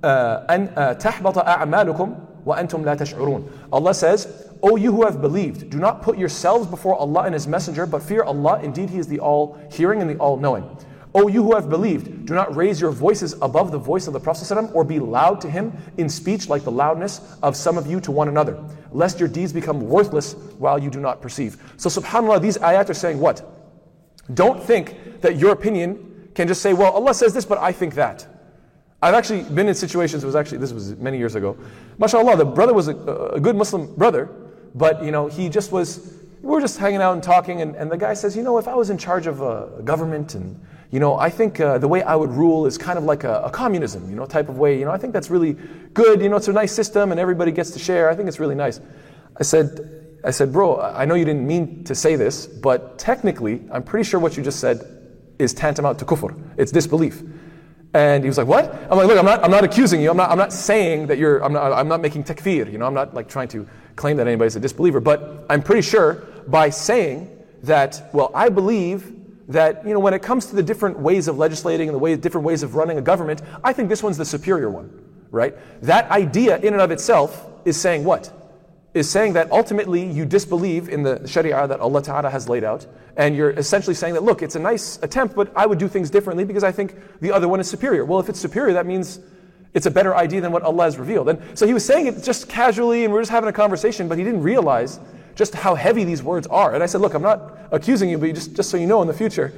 أن 0.04 0.68
تحبط 0.98 1.38
أعمالكم 1.38 2.14
وأنتم 2.46 2.84
لا 2.84 2.94
تشعرون 2.94 3.46
Allah 3.72 3.94
says 3.94 4.26
O 4.62 4.76
you 4.76 4.92
who 4.92 5.04
have 5.04 5.20
believed 5.20 5.70
do 5.70 5.78
not 5.78 6.02
put 6.02 6.18
yourselves 6.18 6.66
before 6.66 6.96
Allah 6.96 7.22
and 7.22 7.34
His 7.34 7.46
Messenger 7.46 7.86
but 7.86 8.02
fear 8.02 8.22
Allah 8.22 8.60
indeed 8.62 8.90
He 8.90 8.98
is 8.98 9.06
the 9.06 9.20
all 9.20 9.56
hearing 9.70 10.00
and 10.00 10.10
the 10.10 10.16
all 10.16 10.36
knowing 10.36 10.64
O 11.14 11.28
you 11.28 11.42
who 11.42 11.54
have 11.54 11.68
believed, 11.68 12.26
do 12.26 12.34
not 12.34 12.56
raise 12.56 12.80
your 12.80 12.90
voices 12.90 13.34
above 13.42 13.70
the 13.70 13.78
voice 13.78 14.06
of 14.06 14.14
the 14.14 14.20
Prophet 14.20 14.50
or 14.72 14.82
be 14.82 14.98
loud 14.98 15.40
to 15.42 15.50
him 15.50 15.76
in 15.98 16.08
speech 16.08 16.48
like 16.48 16.64
the 16.64 16.72
loudness 16.72 17.20
of 17.42 17.54
some 17.54 17.76
of 17.76 17.86
you 17.86 18.00
to 18.00 18.10
one 18.10 18.28
another, 18.28 18.62
lest 18.92 19.20
your 19.20 19.28
deeds 19.28 19.52
become 19.52 19.80
worthless 19.88 20.32
while 20.58 20.78
you 20.78 20.88
do 20.88 21.00
not 21.00 21.20
perceive. 21.20 21.58
So, 21.76 21.90
subhanAllah, 21.90 22.40
these 22.40 22.56
ayat 22.58 22.88
are 22.88 22.94
saying 22.94 23.18
what? 23.18 23.46
Don't 24.32 24.62
think 24.62 25.20
that 25.20 25.36
your 25.36 25.52
opinion 25.52 26.30
can 26.34 26.48
just 26.48 26.62
say, 26.62 26.72
well, 26.72 26.92
Allah 26.92 27.12
says 27.12 27.34
this, 27.34 27.44
but 27.44 27.58
I 27.58 27.72
think 27.72 27.94
that. 27.94 28.26
I've 29.02 29.14
actually 29.14 29.42
been 29.42 29.68
in 29.68 29.74
situations, 29.74 30.22
it 30.22 30.26
was 30.26 30.36
actually, 30.36 30.58
this 30.58 30.72
was 30.72 30.96
many 30.96 31.18
years 31.18 31.34
ago. 31.34 31.58
MashaAllah, 31.98 32.38
the 32.38 32.44
brother 32.44 32.72
was 32.72 32.88
a, 32.88 32.96
a 33.34 33.40
good 33.40 33.56
Muslim 33.56 33.94
brother, 33.96 34.30
but 34.74 35.02
you 35.04 35.10
know, 35.10 35.26
he 35.26 35.50
just 35.50 35.72
was, 35.72 36.16
we 36.40 36.50
were 36.50 36.60
just 36.60 36.78
hanging 36.78 37.02
out 37.02 37.12
and 37.12 37.22
talking, 37.22 37.60
and, 37.60 37.74
and 37.74 37.90
the 37.90 37.98
guy 37.98 38.14
says, 38.14 38.34
you 38.36 38.42
know, 38.42 38.58
if 38.58 38.68
I 38.68 38.74
was 38.74 38.90
in 38.90 38.96
charge 38.96 39.26
of 39.26 39.42
a 39.42 39.82
government 39.82 40.34
and 40.36 40.58
you 40.92 41.00
know, 41.00 41.16
I 41.16 41.30
think 41.30 41.58
uh, 41.58 41.78
the 41.78 41.88
way 41.88 42.02
I 42.02 42.14
would 42.14 42.30
rule 42.30 42.66
is 42.66 42.76
kind 42.76 42.98
of 42.98 43.04
like 43.04 43.24
a, 43.24 43.40
a, 43.44 43.50
communism, 43.50 44.10
you 44.10 44.14
know, 44.14 44.26
type 44.26 44.50
of 44.50 44.58
way. 44.58 44.78
You 44.78 44.84
know, 44.84 44.90
I 44.90 44.98
think 44.98 45.14
that's 45.14 45.30
really 45.30 45.56
good. 45.94 46.20
You 46.20 46.28
know, 46.28 46.36
it's 46.36 46.48
a 46.48 46.52
nice 46.52 46.70
system 46.72 47.12
and 47.12 47.18
everybody 47.18 47.50
gets 47.50 47.70
to 47.70 47.78
share. 47.78 48.10
I 48.10 48.14
think 48.14 48.28
it's 48.28 48.38
really 48.38 48.54
nice. 48.54 48.78
I 49.38 49.42
said, 49.42 50.18
I 50.22 50.30
said, 50.30 50.52
bro, 50.52 50.82
I 50.82 51.06
know 51.06 51.14
you 51.14 51.24
didn't 51.24 51.46
mean 51.46 51.82
to 51.84 51.94
say 51.94 52.14
this, 52.14 52.46
but 52.46 52.98
technically, 52.98 53.62
I'm 53.72 53.82
pretty 53.82 54.04
sure 54.04 54.20
what 54.20 54.36
you 54.36 54.42
just 54.42 54.60
said 54.60 54.84
is 55.38 55.54
tantamount 55.54 55.98
to 56.00 56.04
kufr. 56.04 56.38
It's 56.58 56.70
disbelief. 56.70 57.22
And 57.94 58.22
he 58.22 58.28
was 58.28 58.36
like, 58.36 58.46
what? 58.46 58.70
I'm 58.90 58.98
like, 58.98 59.06
look, 59.06 59.18
I'm 59.18 59.24
not, 59.24 59.42
I'm 59.42 59.50
not 59.50 59.64
accusing 59.64 60.02
you. 60.02 60.10
I'm 60.10 60.16
not, 60.18 60.30
I'm 60.30 60.38
not 60.38 60.52
saying 60.52 61.06
that 61.06 61.16
you're, 61.16 61.42
I'm 61.42 61.54
not, 61.54 61.72
I'm 61.72 61.88
not 61.88 62.02
making 62.02 62.24
takfir. 62.24 62.70
You 62.70 62.76
know, 62.76 62.86
I'm 62.86 62.94
not 62.94 63.14
like 63.14 63.30
trying 63.30 63.48
to 63.48 63.66
claim 63.96 64.18
that 64.18 64.26
anybody's 64.26 64.56
a 64.56 64.60
disbeliever. 64.60 65.00
But 65.00 65.46
I'm 65.48 65.62
pretty 65.62 65.82
sure 65.82 66.26
by 66.48 66.68
saying 66.68 67.30
that, 67.62 68.10
well, 68.12 68.30
I 68.34 68.50
believe 68.50 69.21
that 69.48 69.86
you 69.86 69.92
know 69.92 70.00
when 70.00 70.14
it 70.14 70.22
comes 70.22 70.46
to 70.46 70.56
the 70.56 70.62
different 70.62 70.98
ways 70.98 71.28
of 71.28 71.38
legislating 71.38 71.88
and 71.88 71.94
the 71.94 71.98
way, 71.98 72.16
different 72.16 72.46
ways 72.46 72.62
of 72.62 72.74
running 72.74 72.98
a 72.98 73.02
government, 73.02 73.42
I 73.64 73.72
think 73.72 73.88
this 73.88 74.02
one's 74.02 74.16
the 74.16 74.24
superior 74.24 74.70
one, 74.70 74.90
right? 75.30 75.54
That 75.82 76.10
idea 76.10 76.58
in 76.58 76.72
and 76.72 76.82
of 76.82 76.90
itself 76.90 77.48
is 77.64 77.80
saying 77.80 78.04
what? 78.04 78.32
Is 78.94 79.08
saying 79.08 79.32
that 79.34 79.50
ultimately 79.50 80.04
you 80.04 80.26
disbelieve 80.26 80.88
in 80.88 81.02
the 81.02 81.26
Sharia 81.26 81.66
that 81.66 81.80
Allah 81.80 82.02
Ta'ala 82.02 82.28
has 82.30 82.48
laid 82.48 82.62
out, 82.62 82.86
and 83.16 83.34
you're 83.34 83.50
essentially 83.50 83.94
saying 83.94 84.14
that 84.14 84.22
look, 84.22 84.42
it's 84.42 84.56
a 84.56 84.60
nice 84.60 84.98
attempt, 85.02 85.34
but 85.34 85.50
I 85.56 85.66
would 85.66 85.78
do 85.78 85.88
things 85.88 86.10
differently 86.10 86.44
because 86.44 86.62
I 86.62 86.72
think 86.72 86.94
the 87.20 87.32
other 87.32 87.48
one 87.48 87.58
is 87.58 87.68
superior. 87.68 88.04
Well, 88.04 88.20
if 88.20 88.28
it's 88.28 88.40
superior, 88.40 88.74
that 88.74 88.86
means 88.86 89.20
it's 89.74 89.86
a 89.86 89.90
better 89.90 90.14
idea 90.14 90.40
than 90.40 90.52
what 90.52 90.62
Allah 90.62 90.84
has 90.84 90.98
revealed. 90.98 91.28
And 91.30 91.58
so 91.58 91.66
he 91.66 91.72
was 91.72 91.84
saying 91.84 92.06
it 92.06 92.22
just 92.22 92.48
casually, 92.48 93.04
and 93.04 93.12
we 93.12 93.16
we're 93.16 93.22
just 93.22 93.30
having 93.30 93.48
a 93.48 93.52
conversation, 93.52 94.08
but 94.08 94.18
he 94.18 94.24
didn't 94.24 94.42
realize 94.42 95.00
just 95.34 95.54
how 95.54 95.74
heavy 95.74 96.04
these 96.04 96.22
words 96.22 96.46
are. 96.48 96.74
And 96.74 96.82
I 96.82 96.86
said, 96.86 97.00
look, 97.00 97.14
I'm 97.14 97.22
not 97.22 97.58
accusing 97.70 98.08
you, 98.08 98.18
but 98.18 98.26
you 98.26 98.32
just, 98.32 98.54
just 98.54 98.70
so 98.70 98.76
you 98.76 98.86
know 98.86 99.02
in 99.02 99.08
the 99.08 99.14
future, 99.14 99.52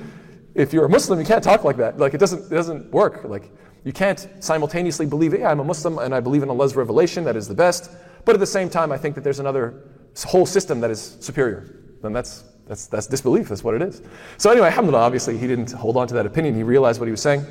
if 0.54 0.72
you're 0.72 0.84
a 0.84 0.88
Muslim, 0.88 1.18
you 1.18 1.26
can't 1.26 1.42
talk 1.42 1.64
like 1.64 1.76
that. 1.78 1.98
Like 1.98 2.14
it 2.14 2.18
doesn't, 2.18 2.50
it 2.50 2.54
doesn't 2.54 2.90
work. 2.92 3.24
Like 3.24 3.50
you 3.84 3.92
can't 3.92 4.28
simultaneously 4.40 5.06
believe, 5.06 5.38
yeah, 5.38 5.50
I'm 5.50 5.60
a 5.60 5.64
Muslim 5.64 5.98
and 5.98 6.14
I 6.14 6.20
believe 6.20 6.42
in 6.42 6.50
Allah's 6.50 6.76
revelation, 6.76 7.24
that 7.24 7.37
is 7.37 7.48
the 7.48 7.54
best. 7.54 7.90
But 8.24 8.34
at 8.34 8.40
the 8.40 8.46
same 8.46 8.70
time, 8.70 8.92
I 8.92 8.98
think 8.98 9.14
that 9.16 9.22
there's 9.22 9.40
another 9.40 9.84
whole 10.24 10.46
system 10.46 10.80
that 10.80 10.90
is 10.90 11.16
superior. 11.20 11.68
Then 12.02 12.12
that's, 12.12 12.44
that's, 12.66 12.87
that's 12.87 13.06
disbelief, 13.06 13.48
that's 13.48 13.64
what 13.64 13.74
it 13.74 13.82
is. 13.82 14.00
So 14.38 14.50
anyway, 14.50 14.68
alhamdulillah, 14.68 15.04
obviously 15.04 15.37
he 15.37 15.46
didn't 15.46 15.72
hold 15.72 15.96
on 15.96 16.06
to 16.08 16.14
that 16.14 16.26
opinion. 16.26 16.54
He 16.54 16.62
realized 16.62 17.00
what 17.00 17.06
he 17.06 17.10
was 17.10 17.22
saying. 17.22 17.44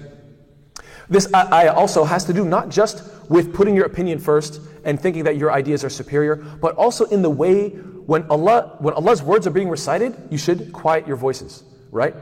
This 1.10 1.32
I 1.34 1.68
also 1.68 2.04
has 2.04 2.26
to 2.26 2.34
do 2.34 2.46
not 2.46 2.70
just 2.70 3.04
with 3.30 3.54
putting 3.54 3.76
your 3.76 3.86
opinion 3.86 4.20
first 4.20 4.62
and 4.86 5.00
thinking 5.00 5.24
that 5.24 5.38
your 5.38 5.52
ideas 5.52 5.84
are 5.84 5.90
superior, 5.90 6.36
but 6.36 6.76
also 6.76 7.06
in 7.06 7.22
the 7.22 7.30
way 7.30 7.70
when 8.06 8.24
Allah 8.30 8.76
when 8.80 8.94
Allah's 8.94 9.22
words 9.22 9.48
are 9.48 9.52
being 9.52 9.70
recited, 9.70 10.16
you 10.30 10.38
should 10.38 10.74
quiet 10.74 11.08
your 11.08 11.18
voices, 11.18 11.64
right? 11.92 12.16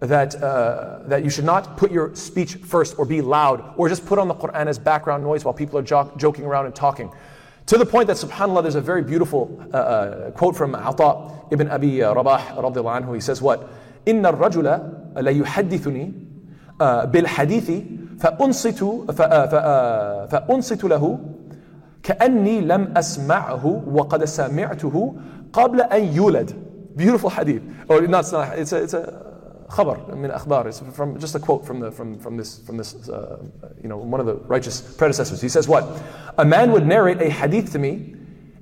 That 0.00 0.34
uh, 0.36 1.00
that 1.06 1.24
you 1.24 1.30
should 1.30 1.44
not 1.44 1.76
put 1.76 1.90
your 1.90 2.14
speech 2.14 2.56
first 2.56 2.98
or 2.98 3.04
be 3.04 3.20
loud 3.20 3.74
or 3.76 3.88
just 3.88 4.06
put 4.06 4.18
on 4.18 4.28
the 4.28 4.34
Quran 4.34 4.66
as 4.66 4.78
background 4.78 5.22
noise 5.22 5.44
while 5.44 5.54
people 5.54 5.78
are 5.78 5.82
jo- 5.82 6.12
joking 6.16 6.44
around 6.44 6.66
and 6.66 6.74
talking. 6.74 7.10
To 7.66 7.78
the 7.78 7.86
point 7.86 8.08
that 8.08 8.18
subhanallah, 8.18 8.62
there's 8.62 8.74
a 8.74 8.80
very 8.80 9.02
beautiful 9.02 9.58
uh, 9.72 9.76
uh 9.76 10.30
quote 10.32 10.56
from 10.56 10.74
Ata 10.74 11.32
ibn 11.50 11.68
Abi 11.68 12.02
Rabah 12.02 12.56
radiallahu 12.56 13.02
anhu. 13.02 13.14
He 13.14 13.20
says 13.20 13.40
what? 13.40 13.68
Inna 14.04 14.32
rajula 14.32 15.14
la 15.14 15.30
yuhadithuni 15.30 16.12
uh, 16.80 17.06
bil 17.06 17.24
hadithi 17.24 18.03
فأنصت 18.23 18.83
فأنصت 20.31 20.83
له 20.83 21.19
كأني 22.03 22.61
لم 22.61 22.93
أسمعه 22.97 23.83
وقد 23.87 24.25
سمعته 24.25 25.15
قبل 25.53 25.81
أن 25.81 26.03
يولد 26.03 26.51
beautiful 26.95 27.29
hadith 27.29 27.61
or 27.87 28.01
not 28.07 28.25
it's 28.57 28.73
a, 28.73 28.83
it's 28.83 28.93
a 28.93 29.29
خبر 29.69 30.15
من 30.15 30.31
أخبار 30.31 30.67
it's 30.67 30.81
from 30.93 31.19
just 31.19 31.35
a 31.35 31.39
quote 31.39 31.65
from 31.65 31.79
the 31.79 31.91
from 31.91 32.19
from 32.19 32.35
this 32.35 32.59
from 32.59 32.77
this 32.77 33.09
uh, 33.09 33.37
you 33.81 33.87
know 33.87 33.97
one 33.97 34.19
of 34.19 34.25
the 34.25 34.35
righteous 34.47 34.81
predecessors 34.81 35.41
he 35.41 35.49
says 35.49 35.67
what 35.67 35.85
a 36.37 36.45
man 36.45 36.71
would 36.71 36.85
narrate 36.85 37.21
a 37.21 37.29
hadith 37.29 37.71
to 37.71 37.79
me 37.79 38.15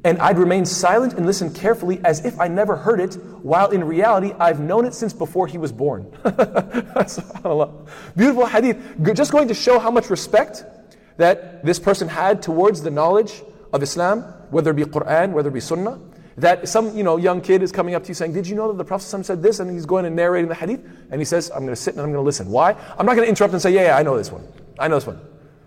and 0.05 0.19
I'd 0.19 0.39
remain 0.39 0.67
silent 0.67 1.15
and 1.15 1.27
listen 1.27 1.53
carefully 1.53 2.01
as 2.05 2.25
if 2.25 2.41
I 2.41 2.49
never 2.49 2.77
heard 2.77 3.01
it, 3.01 3.15
while 3.43 3.71
in 3.71 3.85
reality 3.85 4.33
I've 4.39 4.59
known 4.61 4.85
it 4.85 4.95
since 4.95 5.13
before 5.13 5.47
he 5.47 5.59
was 5.59 5.71
born. 5.71 6.11
Beautiful 8.17 8.47
hadith. 8.47 8.79
Just 9.15 9.31
going 9.31 9.49
to 9.49 9.55
show 9.55 9.79
how 9.79 9.91
much 9.91 10.11
respect 10.11 10.65
that 11.19 11.65
this 11.65 11.79
person 11.79 12.09
had 12.09 12.43
towards 12.43 12.83
the 12.83 12.91
knowledge 12.91 13.43
of 13.73 13.83
Islam, 13.83 14.23
whether 14.51 14.73
it 14.73 14.75
be 14.75 14.85
Quran, 14.85 15.33
whether 15.33 15.51
it 15.51 15.55
be 15.55 15.61
Sunnah. 15.61 16.01
That 16.39 16.67
some 16.67 16.97
you 16.97 17.05
know 17.05 17.19
young 17.19 17.43
kid 17.43 17.63
is 17.63 17.71
coming 17.71 17.95
up 17.95 18.05
to 18.05 18.09
you 18.09 18.15
saying, 18.15 18.33
"Did 18.33 18.47
you 18.47 18.57
know 18.57 18.69
that 18.69 18.79
the 18.79 18.85
Prophet 18.85 19.25
said 19.25 19.43
this?" 19.43 19.61
And 19.61 19.71
he's 19.71 19.85
going 19.85 20.07
and 20.07 20.17
narrating 20.17 20.49
the 20.49 20.55
hadith, 20.55 20.81
and 21.11 21.21
he 21.21 21.27
says, 21.27 21.51
"I'm 21.51 21.61
going 21.61 21.69
to 21.69 21.77
sit 21.77 21.93
and 21.93 22.01
I'm 22.01 22.11
going 22.11 22.23
to 22.23 22.27
listen." 22.27 22.51
Why? 22.51 22.73
I'm 22.99 23.05
not 23.05 23.17
going 23.17 23.27
to 23.27 23.29
interrupt 23.29 23.53
and 23.53 23.61
say, 23.61 23.71
"Yeah, 23.71 23.83
yeah, 23.83 23.99
I 23.99 24.03
know 24.03 24.17
this 24.17 24.33
one. 24.33 24.49
I 24.79 24.89
know 24.89 24.95
this 24.95 25.07
one. 25.07 25.21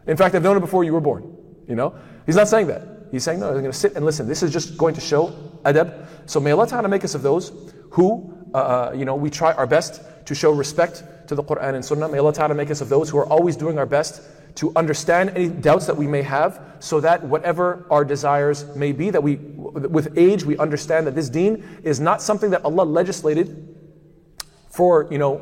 In 0.07 0.17
fact, 0.17 0.33
I've 0.33 0.41
known 0.41 0.57
it 0.57 0.61
before 0.61 0.83
you 0.83 0.93
were 0.93 1.01
born." 1.01 1.37
You 1.67 1.75
know, 1.75 1.93
he's 2.25 2.35
not 2.35 2.47
saying 2.47 2.65
that. 2.67 2.94
He's 3.11 3.23
saying, 3.23 3.39
"No, 3.39 3.47
I'm 3.47 3.53
going 3.53 3.65
to 3.65 3.73
sit 3.73 3.95
and 3.95 4.05
listen." 4.05 4.27
This 4.27 4.43
is 4.43 4.51
just 4.51 4.77
going 4.77 4.95
to 4.95 5.01
show 5.01 5.33
adab. 5.63 6.07
So 6.25 6.39
may 6.39 6.51
Allah 6.51 6.67
Taala 6.67 6.89
make 6.89 7.03
us 7.03 7.15
of 7.15 7.21
those 7.21 7.51
who, 7.91 8.33
uh, 8.53 8.57
uh, 8.57 8.93
you 8.95 9.05
know, 9.05 9.15
we 9.15 9.29
try 9.29 9.53
our 9.53 9.67
best 9.67 10.01
to 10.25 10.35
show 10.35 10.51
respect 10.51 11.03
to 11.27 11.35
the 11.35 11.43
Quran 11.43 11.75
and 11.75 11.85
Sunnah. 11.85 12.09
May 12.09 12.17
Allah 12.17 12.33
Taala 12.33 12.55
make 12.55 12.71
us 12.71 12.81
of 12.81 12.89
those 12.89 13.09
who 13.09 13.17
are 13.17 13.25
always 13.27 13.55
doing 13.55 13.77
our 13.77 13.85
best 13.85 14.21
to 14.55 14.71
understand 14.75 15.31
any 15.31 15.49
doubts 15.49 15.85
that 15.85 15.97
we 15.97 16.07
may 16.07 16.21
have 16.21 16.61
so 16.79 16.99
that 17.01 17.23
whatever 17.23 17.85
our 17.89 18.05
desires 18.05 18.65
may 18.75 18.91
be 18.91 19.09
that 19.09 19.21
we 19.21 19.35
with 19.35 20.17
age 20.17 20.43
we 20.45 20.57
understand 20.57 21.05
that 21.07 21.15
this 21.15 21.29
deen 21.29 21.63
is 21.83 21.99
not 21.99 22.21
something 22.21 22.51
that 22.51 22.63
Allah 22.63 22.83
legislated 22.83 23.75
for 24.69 25.07
you 25.11 25.17
know 25.17 25.41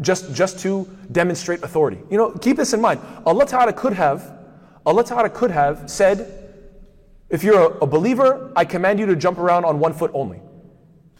just 0.00 0.34
just 0.34 0.58
to 0.60 0.88
demonstrate 1.12 1.62
authority 1.62 1.98
you 2.10 2.16
know 2.16 2.32
keep 2.32 2.56
this 2.56 2.72
in 2.72 2.80
mind 2.80 3.00
Allah 3.24 3.46
Ta'ala 3.46 3.72
could 3.72 3.92
have 3.92 4.38
Allah 4.84 5.04
Ta'ala 5.04 5.30
could 5.30 5.50
have 5.50 5.88
said 5.88 6.47
If 7.30 7.44
you're 7.44 7.76
a, 7.78 7.86
believer, 7.86 8.52
I 8.56 8.64
command 8.64 8.98
you 8.98 9.06
to 9.06 9.16
jump 9.16 9.38
around 9.38 9.64
on 9.64 9.78
one 9.78 9.92
foot 9.92 10.10
only. 10.14 10.40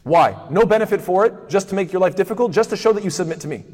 Why? 0.04 0.36
No 0.50 0.64
benefit 0.64 1.02
for 1.02 1.26
it, 1.26 1.34
just 1.48 1.68
to 1.68 1.74
make 1.74 1.92
your 1.92 2.00
life 2.00 2.16
difficult, 2.16 2.52
just 2.52 2.70
to 2.70 2.76
show 2.76 2.92
that 2.94 3.04
you 3.04 3.10
submit 3.10 3.40
to 3.40 3.48
me. 3.48 3.64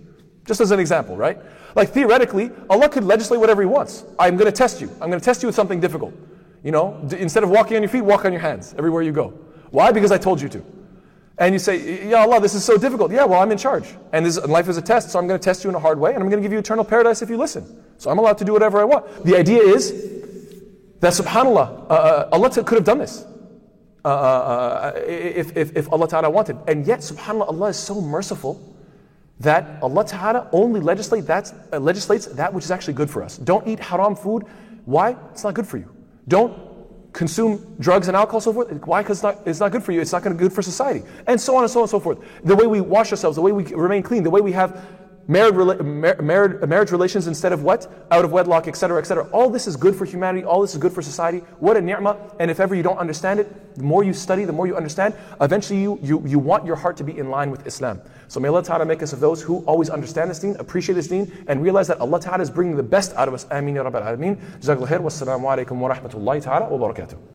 Just 0.45 0.61
as 0.61 0.73
an 0.73 0.81
example, 0.81 1.17
right? 1.17 1.39
Like 1.77 1.91
theoretically, 1.91 2.51
Allah 2.69 2.89
could 2.89 3.05
legislate 3.05 3.39
whatever 3.41 3.63
He 3.63 3.67
wants. 3.67 4.05
I'm 4.19 4.37
going 4.37 4.51
to 4.51 4.57
test 4.57 4.81
you. 4.81 4.89
I'm 5.01 5.09
going 5.11 5.21
to 5.21 5.25
test 5.25 5.43
you 5.43 5.47
with 5.47 5.55
something 5.55 5.81
difficult. 5.81 6.13
You 6.65 6.73
know, 6.73 7.01
d- 7.07 7.19
instead 7.19 7.45
of 7.45 7.51
walking 7.51 7.77
on 7.77 7.83
your 7.83 7.91
feet, 7.91 8.03
walk 8.03 8.25
on 8.25 8.33
your 8.33 8.41
hands 8.41 8.75
everywhere 8.77 9.03
you 9.03 9.13
go. 9.13 9.29
Why? 9.71 9.93
Because 9.93 10.11
I 10.11 10.19
told 10.19 10.41
you 10.41 10.49
to. 10.51 10.65
And 11.39 11.53
you 11.53 11.59
say, 11.59 12.09
Ya 12.09 12.21
Allah, 12.21 12.41
this 12.41 12.55
is 12.55 12.65
so 12.65 12.77
difficult. 12.77 13.11
Yeah, 13.11 13.25
well, 13.25 13.41
I'm 13.41 13.51
in 13.51 13.59
charge. 13.59 13.87
And, 14.13 14.25
this, 14.25 14.37
and 14.37 14.53
life 14.53 14.69
is 14.69 14.77
a 14.77 14.83
test, 14.83 15.11
so 15.11 15.19
I'm 15.19 15.27
going 15.27 15.39
to 15.39 15.45
test 15.45 15.65
you 15.65 15.71
in 15.71 15.77
a 15.77 15.81
hard 15.81 15.99
way, 15.99 16.15
and 16.15 16.23
I'm 16.23 16.29
going 16.29 16.41
to 16.41 16.47
give 16.47 16.53
you 16.53 16.59
eternal 16.59 16.85
paradise 16.85 17.23
if 17.23 17.31
you 17.31 17.37
listen. 17.37 17.83
So 17.99 18.11
I'm 18.11 18.19
allowed 18.19 18.39
to 18.39 18.45
do 18.45 18.53
whatever 18.53 18.81
I 18.81 18.85
want. 18.85 19.25
The 19.25 19.37
idea 19.37 19.61
is 19.63 19.91
that 21.05 21.13
subhanAllah, 21.13 21.91
uh, 21.91 21.93
uh, 21.93 22.29
Allah 22.33 22.51
could 22.51 22.77
have 22.77 22.85
done 22.85 22.99
this. 22.99 23.27
Uh, 24.05 24.09
uh, 24.09 24.13
uh, 24.13 25.01
if, 25.07 25.57
if, 25.57 25.75
if 25.75 25.91
Allah 25.91 26.07
Ta'ala 26.07 26.29
wanted. 26.29 26.59
And 26.69 26.87
yet, 26.87 26.99
subhanAllah, 26.99 27.49
Allah 27.49 27.69
is 27.69 27.79
so 27.79 28.03
merciful 28.03 28.61
that 29.41 29.83
Allah 29.83 30.05
Ta'ala 30.05 30.49
only 30.53 30.81
legislate 30.81 31.27
that, 31.27 31.51
uh, 31.73 31.79
legislates 31.79 32.27
that 32.27 32.53
which 32.53 32.65
is 32.65 32.71
actually 32.71 32.95
good 32.95 33.09
for 33.09 33.23
us. 33.23 33.39
Don't 33.39 33.67
eat 33.67 33.81
haram 33.81 34.15
food. 34.15 34.45
Why? 34.85 35.17
It's 35.33 35.43
not 35.43 35.55
good 35.55 35.67
for 35.67 35.79
you. 35.79 35.91
Don't 36.29 36.53
consume 37.15 37.77
drugs 37.81 38.09
and 38.09 38.17
alcohol, 38.17 38.43
so 38.43 38.53
forth. 38.53 38.71
Why? 38.87 39.03
Because 39.03 39.19
it's 39.19 39.23
not, 39.23 39.47
it's 39.47 39.61
not 39.61 39.73
good 39.73 39.83
for 39.83 39.93
you. 39.93 40.03
It's 40.03 40.13
not 40.13 40.23
going 40.23 40.37
to 40.37 40.39
be 40.39 40.45
good 40.47 40.53
for 40.53 40.61
society. 40.61 41.03
And 41.27 41.41
so 41.41 41.57
on 41.57 41.63
and 41.63 41.71
so 41.71 41.81
on 41.81 41.85
and 41.85 41.91
so 41.91 42.01
forth. 42.01 42.19
The 42.45 42.57
way 42.57 42.67
we 42.67 42.83
wash 42.83 43.11
ourselves, 43.11 43.37
the 43.37 43.43
way 43.43 43.53
we 43.53 43.65
remain 43.75 44.03
clean, 44.03 44.23
the 44.23 44.31
way 44.31 44.43
we 44.43 44.53
have 44.53 44.85
marriage, 45.27 45.81
marriage, 46.21 46.69
marriage 46.69 46.91
relations 46.91 47.27
instead 47.27 47.53
of 47.53 47.63
what? 47.63 47.91
Out 48.11 48.25
of 48.25 48.33
wedlock, 48.33 48.69
etc., 48.69 48.99
etc. 48.99 49.29
All 49.31 49.51
this 49.51 49.67
is 49.67 49.77
good 49.77 49.95
for 49.95 50.05
humanity. 50.05 50.45
All 50.45 50.61
this 50.63 50.73
is 50.73 50.79
good 50.79 50.93
for 50.93 51.03
society. 51.03 51.39
What 51.59 51.77
a 51.77 51.81
ni'mah. 51.81 52.17
And 52.39 52.51
if 52.51 52.61
ever 52.61 52.75
you 52.75 52.83
don't 52.83 52.99
understand 52.99 53.41
it, 53.41 53.77
the 53.77 53.83
more 53.83 54.05
you 54.05 54.13
study, 54.13 54.45
the 54.45 54.53
more 54.53 54.67
you 54.67 54.77
understand, 54.77 55.15
eventually 55.41 55.81
you, 55.81 55.99
you, 56.03 56.23
you 56.27 56.39
want 56.39 56.65
your 56.65 56.77
heart 56.77 56.97
to 56.99 57.05
be 57.05 57.17
in 57.19 57.31
line 57.31 57.51
with 57.51 57.67
Islam. 57.67 58.01
So 58.29 58.41
may 58.41 58.49
Allah 58.49 58.63
Ta'ala 58.63 58.85
make 58.85 59.03
us 59.03 59.13
of 59.13 59.21
those 59.21 59.43
who 59.43 59.59
always 59.65 59.91
understand 59.91 60.31
this 60.31 60.39
deen, 60.39 60.57
appreciate 60.57 60.95
this 60.95 61.09
deen, 61.09 61.33
and 61.49 61.63
realize 61.63 61.89
that 61.89 62.01
Allah 62.01 62.21
Ta'ala 62.21 62.43
is 62.43 62.51
bringing 62.51 62.77
the 62.77 62.83
best 62.83 63.13
out 63.15 63.29
of 63.29 63.35
us. 63.35 63.47
Ameen 63.51 63.77
ya 63.77 63.85
Rabbil 63.85 64.03
Alameen. 64.03 64.37
Jazakallah 64.61 64.89
khair. 64.89 65.01
Wassalamu 65.01 65.45
alaikum 65.45 65.79
wa 65.79 65.95
rahmatullahi 65.95 66.43
ta'ala 66.43 66.69
wa 66.69 66.89
barakatuh. 66.89 67.19